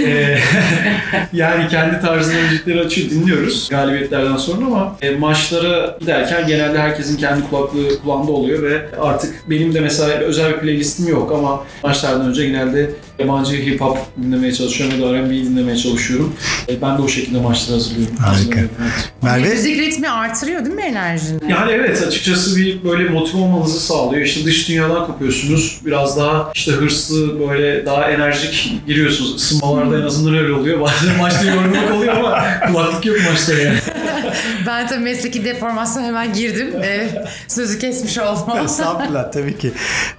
e, 0.05 0.37
yani 1.33 1.67
kendi 1.67 2.01
tarzında 2.01 2.41
müzikleri 2.41 2.79
açıyor, 2.79 3.09
dinliyoruz 3.09 3.69
galibiyetlerden 3.69 4.37
sonra 4.37 4.65
ama 4.65 4.97
e, 5.01 5.11
maçlara 5.11 5.97
giderken 5.99 6.47
genelde 6.47 6.79
herkesin 6.79 7.17
kendi 7.17 7.49
kulaklığı 7.49 8.01
kulağında 8.01 8.31
oluyor 8.31 8.63
ve 8.63 8.85
artık 9.01 9.49
benim 9.49 9.73
de 9.73 9.79
mesela 9.79 10.17
özel 10.17 10.53
bir 10.53 10.59
playlistim 10.59 11.07
yok 11.07 11.31
ama 11.31 11.63
maçlardan 11.83 12.29
önce 12.29 12.45
genelde 12.45 12.89
yabancı 13.19 13.53
hip 13.55 13.81
hop 13.81 13.97
dinlemeye 14.23 14.53
çalışıyorum 14.53 15.01
ya 15.01 15.07
da 15.07 15.13
R&B 15.13 15.29
dinlemeye 15.33 15.77
çalışıyorum. 15.77 16.33
E, 16.69 16.81
ben 16.81 16.97
de 16.97 17.01
o 17.01 17.07
şekilde 17.07 17.39
maçları 17.39 17.73
hazırlıyorum. 17.73 18.15
Harika. 18.17 18.59
Evet. 18.59 19.11
Merve? 19.21 19.49
Müzik 19.49 19.77
ritmi 19.79 20.09
artırıyor 20.09 20.65
değil 20.65 20.75
mi 20.75 20.81
enerjini? 20.81 21.51
Yani 21.51 21.71
evet 21.71 22.03
açıkçası 22.07 22.57
bir 22.57 22.83
böyle 22.83 23.09
motive 23.09 23.37
olmanızı 23.41 23.79
sağlıyor. 23.79 24.21
İşte 24.21 24.45
dış 24.45 24.69
dünyadan 24.69 25.07
kapıyorsunuz. 25.07 25.81
Biraz 25.85 26.17
daha 26.17 26.51
işte 26.55 26.71
hırslı 26.71 27.39
böyle 27.49 27.85
daha 27.85 28.11
enerjik 28.11 28.73
giriyorsunuz. 28.87 29.35
Isınmalarda 29.35 29.97
en 29.99 30.03
azından 30.03 30.37
öyle 30.37 30.53
oluyor. 30.53 30.81
Bazen 30.81 31.17
maçta 31.17 31.45
yorgunluk 31.45 31.91
oluyor 31.95 32.17
ama 32.17 32.43
kulaklık 32.67 33.05
yok 33.05 33.17
maçta 33.29 33.53
yani. 33.53 33.77
Ben 34.67 34.87
tabii 34.87 34.99
mesleki 35.03 35.45
deformasyon 35.45 36.03
hemen 36.03 36.33
girdim. 36.33 36.67
Ee, 36.83 37.09
sözü 37.47 37.79
kesmiş 37.79 38.17
oldum. 38.17 38.57
Estağfurullah 38.65 39.31
tabii 39.31 39.57
ki. 39.57 39.71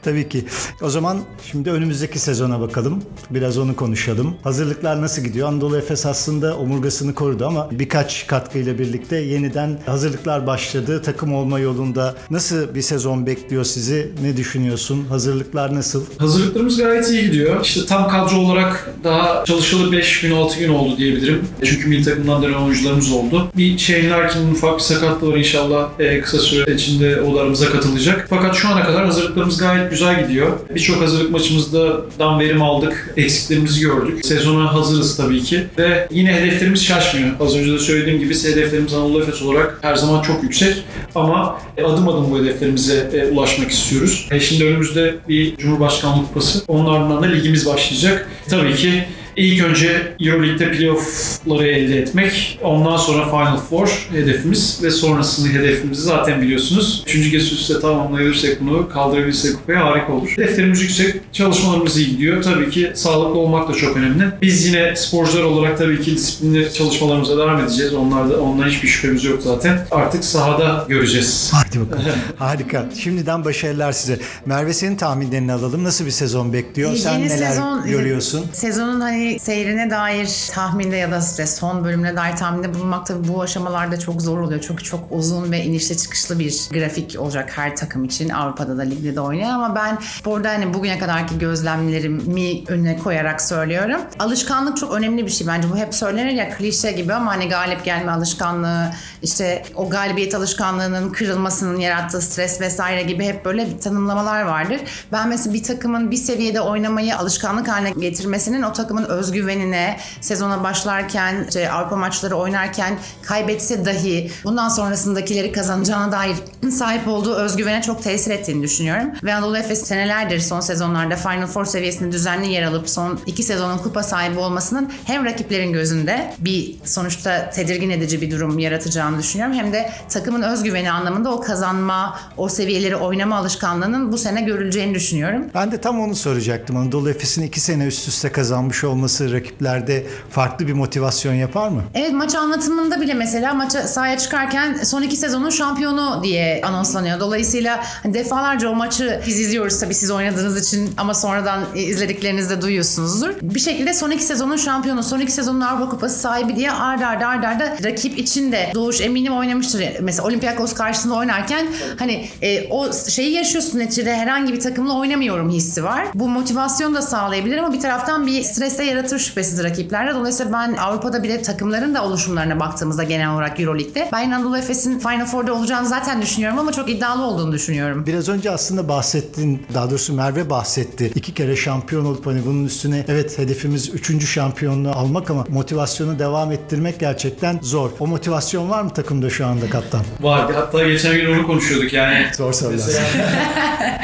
Tabii 0.03 0.29
ki. 0.29 0.45
O 0.83 0.91
zaman 0.91 1.19
şimdi 1.51 1.71
önümüzdeki 1.71 2.19
sezona 2.19 2.61
bakalım. 2.61 3.03
Biraz 3.31 3.59
onu 3.59 3.77
konuşalım. 3.77 4.37
Hazırlıklar 4.45 5.03
nasıl 5.03 5.23
gidiyor? 5.23 5.49
Anadolu 5.49 5.77
Efes 5.79 6.07
aslında 6.07 6.57
omurgasını 6.57 7.15
korudu 7.15 7.47
ama 7.47 7.69
birkaç 7.71 8.27
katkıyla 8.27 8.79
birlikte 8.79 9.17
yeniden 9.17 9.79
hazırlıklar 9.87 10.47
başladı. 10.47 11.03
Takım 11.03 11.35
olma 11.35 11.59
yolunda 11.59 12.15
nasıl 12.31 12.75
bir 12.75 12.83
sezon 12.83 13.27
bekliyor 13.27 13.65
sizi? 13.65 14.11
Ne 14.23 14.37
düşünüyorsun? 14.37 15.05
Hazırlıklar 15.09 15.75
nasıl? 15.75 16.05
Hazırlıklarımız 16.19 16.77
gayet 16.77 17.11
iyi 17.11 17.23
gidiyor. 17.23 17.65
İşte 17.65 17.87
tam 17.87 18.09
kadro 18.09 18.37
olarak 18.37 18.91
daha 19.05 19.45
çalışalı 19.45 19.93
5 19.93 20.21
gün 20.21 20.31
6 20.37 20.59
gün 20.59 20.69
oldu 20.69 20.97
diyebilirim. 20.99 21.45
Çünkü 21.65 21.89
milli 21.89 22.05
takımdan 22.05 22.43
dönen 22.43 22.55
oyuncularımız 22.55 23.13
oldu. 23.13 23.49
Bir 23.57 23.77
Shane 24.01 24.11
Larkin'in 24.11 24.55
ufak 24.55 24.79
bir 24.79 24.83
sakatlığı 24.83 25.33
var 25.33 25.37
inşallah 25.37 25.89
e, 25.99 26.21
kısa 26.21 26.39
süre 26.39 26.75
içinde 26.75 27.21
o 27.21 27.37
da 27.37 27.41
aramıza 27.41 27.71
katılacak. 27.71 28.27
Fakat 28.31 28.57
şu 28.57 28.69
ana 28.69 28.85
kadar 28.85 29.05
hazırlıklarımız 29.05 29.59
gayet 29.59 29.91
güzel 29.91 30.23
gidiyor. 30.23 30.53
Birçok 30.75 31.03
hazırlık 31.03 31.31
maçımızdan 31.31 32.41
verim 32.41 32.63
aldık. 32.63 33.15
Eksiklerimizi 33.17 33.81
gördük. 33.81 34.27
Sezona 34.27 34.75
hazırız 34.75 35.17
tabii 35.17 35.43
ki. 35.43 35.67
Ve 35.79 36.09
yine 36.11 36.33
hedeflerimiz 36.33 36.85
şaşmıyor. 36.85 37.29
Az 37.41 37.57
önce 37.57 37.73
de 37.73 37.79
söylediğim 37.79 38.19
gibi 38.19 38.35
hedeflerimiz 38.35 38.95
Anadolu 38.95 39.23
Efes 39.23 39.43
olarak 39.43 39.79
her 39.83 39.97
zaman 39.97 40.23
çok 40.23 40.43
yüksek. 40.43 40.75
Ama 41.15 41.61
e, 41.77 41.83
adım 41.83 42.09
adım 42.09 42.31
bu 42.31 42.39
hedeflerimize 42.39 43.11
e, 43.13 43.27
ulaşmak 43.27 43.71
istiyoruz. 43.71 44.29
E, 44.31 44.41
şimdi 44.41 44.65
önümüzde 44.65 45.15
bir 45.29 45.57
Cumhurbaşkanlığı 45.57 46.27
Kupası. 46.27 46.63
Onun 46.69 46.95
ardından 46.95 47.23
da 47.23 47.27
ligimiz 47.27 47.67
başlayacak. 47.67 48.29
Tabii 48.49 48.75
ki 48.75 49.05
ilk 49.41 49.65
önce 49.65 50.15
Euroleague'de 50.21 50.71
playoff'ları 50.73 51.67
elde 51.69 51.99
etmek. 51.99 52.59
Ondan 52.63 52.97
sonra 52.97 53.25
Final 53.25 53.57
Four 53.61 54.09
hedefimiz 54.13 54.81
ve 54.83 54.91
sonrasında 54.91 55.49
hedefimizi 55.49 56.03
zaten 56.03 56.43
biliyorsunuz. 56.43 57.03
Üçüncü 57.07 57.31
kez 57.31 57.43
üst 57.43 57.53
üste 57.53 57.81
tamamlayabilirsek 57.81 58.61
bunu, 58.61 58.89
kaldırabilirsek 58.89 59.57
kupaya 59.57 59.85
harika 59.85 60.13
olur. 60.13 60.29
Hedeflerimiz 60.37 60.83
yüksek, 60.83 61.15
çalışmalarımız 61.33 61.97
iyi 61.97 62.11
gidiyor. 62.11 62.43
Tabii 62.43 62.71
ki 62.71 62.91
sağlıklı 62.95 63.39
olmak 63.39 63.69
da 63.69 63.73
çok 63.75 63.97
önemli. 63.97 64.25
Biz 64.43 64.67
yine 64.67 64.97
sporcular 64.97 65.43
olarak 65.43 65.79
tabii 65.79 66.03
ki 66.03 66.17
disiplinli 66.17 66.73
çalışmalarımıza 66.73 67.37
devam 67.39 67.61
edeceğiz. 67.61 67.95
Onlarda, 67.95 68.41
ondan 68.41 68.69
hiçbir 68.69 68.89
şüphemiz 68.89 69.25
yok 69.25 69.43
zaten. 69.43 69.87
Artık 69.91 70.25
sahada 70.25 70.85
göreceğiz. 70.89 71.51
Hadi 71.55 71.81
bakalım. 71.81 72.05
Harika. 72.39 72.89
Şimdiden 73.03 73.45
başarılar 73.45 73.93
size. 73.93 74.19
Merve 74.47 74.73
senin 74.73 74.97
tahminlerini 74.97 75.53
alalım. 75.53 75.85
Nasıl 75.85 76.07
bir 76.07 76.11
sezon 76.11 76.53
bekliyor? 76.53 76.97
Sen 76.97 77.13
Yeni 77.19 77.29
neler 77.29 77.51
sezon- 77.51 77.87
görüyorsun? 77.87 78.47
Sezonun 78.53 79.01
hani 79.01 79.30
seyrine 79.39 79.91
dair 79.91 80.51
tahminde 80.53 80.97
ya 80.97 81.11
da 81.11 81.19
işte 81.19 81.47
son 81.47 81.85
bölümüne 81.85 82.17
dair 82.17 82.37
tahminde 82.37 82.75
bulunmak 82.75 83.07
tabii 83.07 83.29
bu 83.29 83.43
aşamalarda 83.43 83.99
çok 83.99 84.23
zor 84.23 84.39
oluyor. 84.39 84.65
Çünkü 84.67 84.85
çok 84.85 85.01
uzun 85.11 85.53
ve 85.53 85.65
inişli 85.65 85.97
çıkışlı 85.97 86.39
bir 86.39 86.69
grafik 86.73 87.17
olacak 87.19 87.51
her 87.55 87.77
takım 87.77 88.05
için. 88.05 88.29
Avrupa'da 88.29 88.79
da 88.79 88.83
ligde 88.83 89.17
de 89.17 89.21
oynayan 89.21 89.51
ama 89.51 89.75
ben 89.75 89.99
burada 90.25 90.49
hani 90.49 90.75
bugüne 90.75 90.99
kadarki 90.99 91.39
gözlemlerimi 91.39 92.65
önüne 92.69 92.99
koyarak 92.99 93.43
söylüyorum. 93.43 94.01
Alışkanlık 94.19 94.77
çok 94.77 94.93
önemli 94.95 95.27
bir 95.27 95.31
şey 95.31 95.47
bence. 95.47 95.71
Bu 95.71 95.77
hep 95.77 95.95
söylenir 95.95 96.33
ya 96.33 96.51
klişe 96.51 96.93
gibi 96.93 97.15
ama 97.15 97.33
hani 97.33 97.49
galip 97.49 97.85
gelme 97.85 98.13
alışkanlığı, 98.13 98.91
işte 99.23 99.63
o 99.75 99.91
galibiyet 99.91 100.35
alışkanlığının 100.35 101.13
kırılmasının 101.13 101.81
yarattığı 101.81 102.21
stres 102.21 102.61
vesaire 102.61 103.03
gibi 103.03 103.25
hep 103.25 103.45
böyle 103.45 103.79
tanımlamalar 103.79 104.43
vardır. 104.43 104.81
Ben 105.13 105.29
mesela 105.29 105.55
bir 105.55 105.63
takımın 105.63 106.11
bir 106.11 106.17
seviyede 106.17 106.61
oynamayı 106.61 107.17
alışkanlık 107.17 107.69
haline 107.69 107.91
getirmesinin 107.91 108.63
o 108.63 108.73
takımın 108.73 109.05
özgüvenine, 109.21 109.97
sezona 110.21 110.65
başlarken, 110.65 111.45
işte 111.49 111.71
Avrupa 111.71 111.97
maçları 111.97 112.37
oynarken 112.37 112.99
kaybetse 113.23 113.85
dahi 113.85 114.31
bundan 114.45 114.69
sonrasındakileri 114.69 115.53
kazanacağına 115.53 116.13
dair 116.13 116.37
sahip 116.71 117.09
olduğu 117.09 117.35
özgüvene 117.35 117.83
çok 117.83 118.03
tesir 118.03 118.31
ettiğini 118.31 118.63
düşünüyorum. 118.63 119.11
Ve 119.23 119.35
Anadolu 119.35 119.59
Efes 119.59 119.83
senelerdir 119.83 120.41
son 120.41 120.61
sezonlarda 120.61 121.17
Final 121.17 121.47
Four 121.47 121.65
seviyesinde 121.65 122.13
düzenli 122.13 122.53
yer 122.53 122.63
alıp 122.63 122.91
son 122.91 123.21
iki 123.27 123.43
sezonun 123.43 123.79
kupa 123.79 124.03
sahibi 124.03 124.39
olmasının 124.39 124.93
hem 125.05 125.25
rakiplerin 125.25 125.73
gözünde 125.73 126.35
bir 126.39 126.77
sonuçta 126.85 127.51
tedirgin 127.51 127.91
edici 127.91 128.21
bir 128.21 128.31
durum 128.31 128.59
yaratacağını 128.59 129.19
düşünüyorum. 129.19 129.57
Hem 129.57 129.73
de 129.73 129.91
takımın 130.09 130.43
özgüveni 130.43 130.93
anlamında 130.93 131.35
o 131.35 131.41
kazanma, 131.41 132.21
o 132.37 132.49
seviyeleri 132.49 132.97
oynama 132.97 133.37
alışkanlığının 133.37 134.13
bu 134.13 134.19
sene 134.19 134.41
görüleceğini 134.41 134.95
düşünüyorum. 134.95 135.45
Ben 135.55 135.73
de 135.73 135.81
tam 135.81 136.01
onu 136.01 136.15
soracaktım. 136.15 136.77
Anadolu 136.77 137.11
Efes'in 137.11 137.43
iki 137.43 137.61
sene 137.61 137.87
üst 137.87 138.09
üste 138.09 138.33
kazanmış 138.33 138.85
olması 138.85 139.00
rakiplerde 139.03 140.07
farklı 140.31 140.67
bir 140.67 140.73
motivasyon 140.73 141.35
yapar 141.35 141.69
mı? 141.69 141.83
Evet 141.95 142.13
maç 142.13 142.35
anlatımında 142.35 143.01
bile 143.01 143.15
mesela 143.15 143.55
maça 143.55 143.83
sahaya 143.83 144.19
çıkarken 144.19 144.75
son 144.75 145.03
iki 145.03 145.17
sezonun 145.17 145.51
şampiyonu 145.51 146.21
diye 146.23 146.61
anonslanıyor. 146.65 147.21
Dolayısıyla 147.21 147.81
hani 148.03 148.15
defalarca 148.15 148.69
o 148.69 148.75
maçı 148.75 149.21
biz 149.27 149.41
izliyoruz 149.41 149.81
tabii 149.81 149.95
siz 149.95 150.11
oynadığınız 150.11 150.67
için 150.69 150.91
ama 150.97 151.15
sonradan 151.15 151.61
izlediklerinizde 151.75 152.63
duyuyorsunuzdur. 152.63 153.31
Bir 153.43 153.61
şekilde 153.61 153.95
son 153.95 154.11
iki 154.11 154.23
sezonun 154.23 154.57
şampiyonu, 154.57 155.03
son 155.03 155.21
iki 155.21 155.33
sezonun 155.33 155.61
Avrupa 155.61 155.89
Kupası 155.91 156.19
sahibi 156.19 156.57
diye 156.57 156.73
arda 156.73 157.07
arda 157.07 157.27
arda 157.27 157.49
arda 157.49 157.77
rakip 157.85 158.19
için 158.19 158.53
de 158.53 158.71
Doğuş 158.75 159.01
eminim 159.01 159.37
oynamıştır. 159.37 159.85
Mesela 160.01 160.27
Olympiakos 160.27 160.75
karşısında 160.75 161.15
oynarken 161.15 161.67
hani 161.99 162.29
e, 162.43 162.69
o 162.69 162.93
şeyi 162.93 163.33
yaşıyorsun 163.33 163.79
neticede 163.79 164.17
herhangi 164.17 164.53
bir 164.53 164.61
takımla 164.61 164.99
oynamıyorum 164.99 165.51
hissi 165.51 165.85
var. 165.85 166.07
Bu 166.15 166.29
motivasyonu 166.29 166.95
da 166.95 167.03
sağlayabilir 167.03 167.59
ama 167.59 167.73
bir 167.73 167.81
taraftan 167.81 168.27
bir 168.27 168.43
strese 168.43 168.85
yaratır 168.91 169.19
şüphesiz 169.19 169.65
rakiplerde. 169.65 170.15
Dolayısıyla 170.15 170.53
ben 170.53 170.77
Avrupa'da 170.77 171.23
bile 171.23 171.43
takımların 171.43 171.95
da 171.95 172.05
oluşumlarına 172.05 172.61
baktığımızda 172.61 173.03
genel 173.03 173.35
olarak 173.35 173.61
Euroleague'de 173.61 174.09
ben 174.13 174.31
Anadolu 174.31 174.59
Efes'in 174.59 174.99
Final 174.99 175.27
Four'da 175.27 175.55
olacağını 175.55 175.89
zaten 175.89 176.23
düşünüyorum 176.23 176.59
ama 176.59 176.73
çok 176.73 176.91
iddialı 176.91 177.23
olduğunu 177.25 177.53
düşünüyorum. 177.53 178.07
Biraz 178.07 178.29
önce 178.29 178.51
aslında 178.51 178.89
bahsettin, 178.89 179.63
daha 179.75 179.91
doğrusu 179.91 180.13
Merve 180.13 180.51
bahsetti. 180.51 181.13
İki 181.15 181.35
kere 181.35 181.57
şampiyon 181.57 182.05
olup 182.05 182.27
hani 182.27 182.47
bunun 182.47 182.65
üstüne 182.65 183.05
evet 183.09 183.39
hedefimiz 183.39 183.89
üçüncü 183.95 184.27
şampiyonluğu 184.27 184.91
almak 184.91 185.31
ama 185.31 185.45
motivasyonu 185.49 186.19
devam 186.19 186.53
ettirmek 186.53 187.01
gerçekten 187.01 187.59
zor. 187.63 187.91
O 188.01 188.07
motivasyon 188.07 188.71
var 188.71 188.83
mı 188.83 188.91
takımda 188.91 189.31
şu 189.31 189.47
anda 189.47 189.71
kaptan? 189.71 190.01
Var. 190.21 190.53
Hatta 190.55 190.87
geçen 190.89 191.15
gün 191.15 191.35
onu 191.35 191.47
konuşuyorduk 191.47 191.93
yani. 191.93 192.27
Zor 192.37 192.53
sorular. 192.53 192.75
Mesela, 192.75 193.03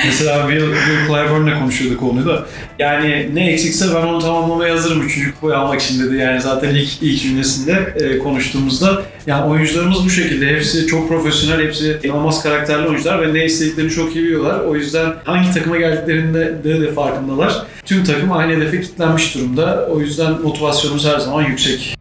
mesela 0.05 0.49
Will, 0.49 0.75
Will 0.75 1.07
Clyburn'la 1.07 1.59
konuşuyorduk 1.59 2.03
onu 2.03 2.27
da. 2.27 2.46
Yani 2.79 3.31
ne 3.35 3.53
eksikse 3.53 3.94
ben 3.94 4.07
onu 4.07 4.18
tamamlamaya 4.20 4.76
hazırım. 4.77 5.03
Üçüncü 5.03 5.35
kupayı 5.35 5.57
almak 5.57 5.81
için 5.81 6.05
dedi. 6.05 6.17
Yani 6.17 6.41
zaten 6.41 6.75
ilk, 6.75 7.03
ilk 7.03 7.23
cümlesinde 7.23 7.95
e, 8.01 8.19
konuştuğumuzda. 8.19 9.03
Yani 9.27 9.45
oyuncularımız 9.45 10.05
bu 10.05 10.11
şekilde. 10.11 10.47
Hepsi 10.47 10.87
çok 10.87 11.09
profesyonel, 11.09 11.67
hepsi 11.67 11.99
inanılmaz 12.03 12.43
karakterli 12.43 12.89
oyuncular 12.89 13.23
ve 13.23 13.35
ne 13.35 13.45
istediklerini 13.45 13.91
çok 13.91 14.17
iyi 14.17 14.25
biliyorlar. 14.25 14.61
O 14.61 14.77
yüzden 14.77 15.15
hangi 15.25 15.55
takıma 15.55 15.77
geldiklerinde 15.77 16.65
de, 16.65 16.81
de 16.81 16.93
farkındalar. 16.93 17.62
Tüm 17.85 18.05
takım 18.05 18.33
aynı 18.33 18.57
hedefe 18.57 18.81
kilitlenmiş 18.81 19.35
durumda. 19.35 19.89
O 19.91 20.01
yüzden 20.01 20.43
motivasyonumuz 20.43 21.07
her 21.07 21.19
zaman 21.19 21.43
yüksek. 21.43 21.97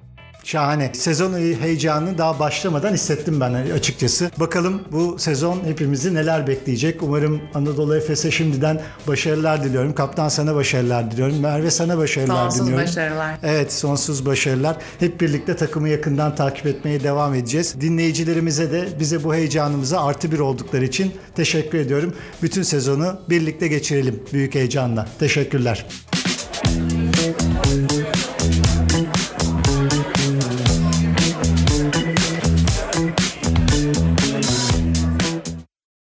Şahane. 0.45 0.91
Sezon 0.93 1.33
heyecanını 1.33 2.17
daha 2.17 2.39
başlamadan 2.39 2.93
hissettim 2.93 3.39
ben 3.39 3.53
açıkçası. 3.53 4.31
Bakalım 4.39 4.81
bu 4.91 5.19
sezon 5.19 5.59
hepimizi 5.65 6.13
neler 6.13 6.47
bekleyecek. 6.47 7.03
Umarım 7.03 7.41
Anadolu 7.53 7.95
Efes'e 7.95 8.31
şimdiden 8.31 8.81
başarılar 9.07 9.63
diliyorum. 9.63 9.93
Kaptan 9.95 10.29
sana 10.29 10.55
başarılar 10.55 11.11
diliyorum. 11.11 11.39
Merve 11.39 11.71
sana 11.71 11.97
başarılar 11.97 12.35
Sonsuz 12.49 12.61
diliyorum. 12.61 12.85
başarılar. 12.87 13.35
Evet 13.43 13.73
sonsuz 13.73 14.25
başarılar. 14.25 14.77
Hep 14.99 15.21
birlikte 15.21 15.55
takımı 15.55 15.89
yakından 15.89 16.35
takip 16.35 16.65
etmeye 16.65 17.03
devam 17.03 17.33
edeceğiz. 17.33 17.81
Dinleyicilerimize 17.81 18.71
de 18.71 18.87
bize 18.99 19.23
bu 19.23 19.35
heyecanımıza 19.35 20.01
artı 20.05 20.31
bir 20.31 20.39
oldukları 20.39 20.85
için 20.85 21.13
teşekkür 21.35 21.77
ediyorum. 21.77 22.13
Bütün 22.41 22.63
sezonu 22.63 23.19
birlikte 23.29 23.67
geçirelim 23.67 24.23
büyük 24.33 24.55
heyecanla. 24.55 25.07
Teşekkürler. 25.19 25.85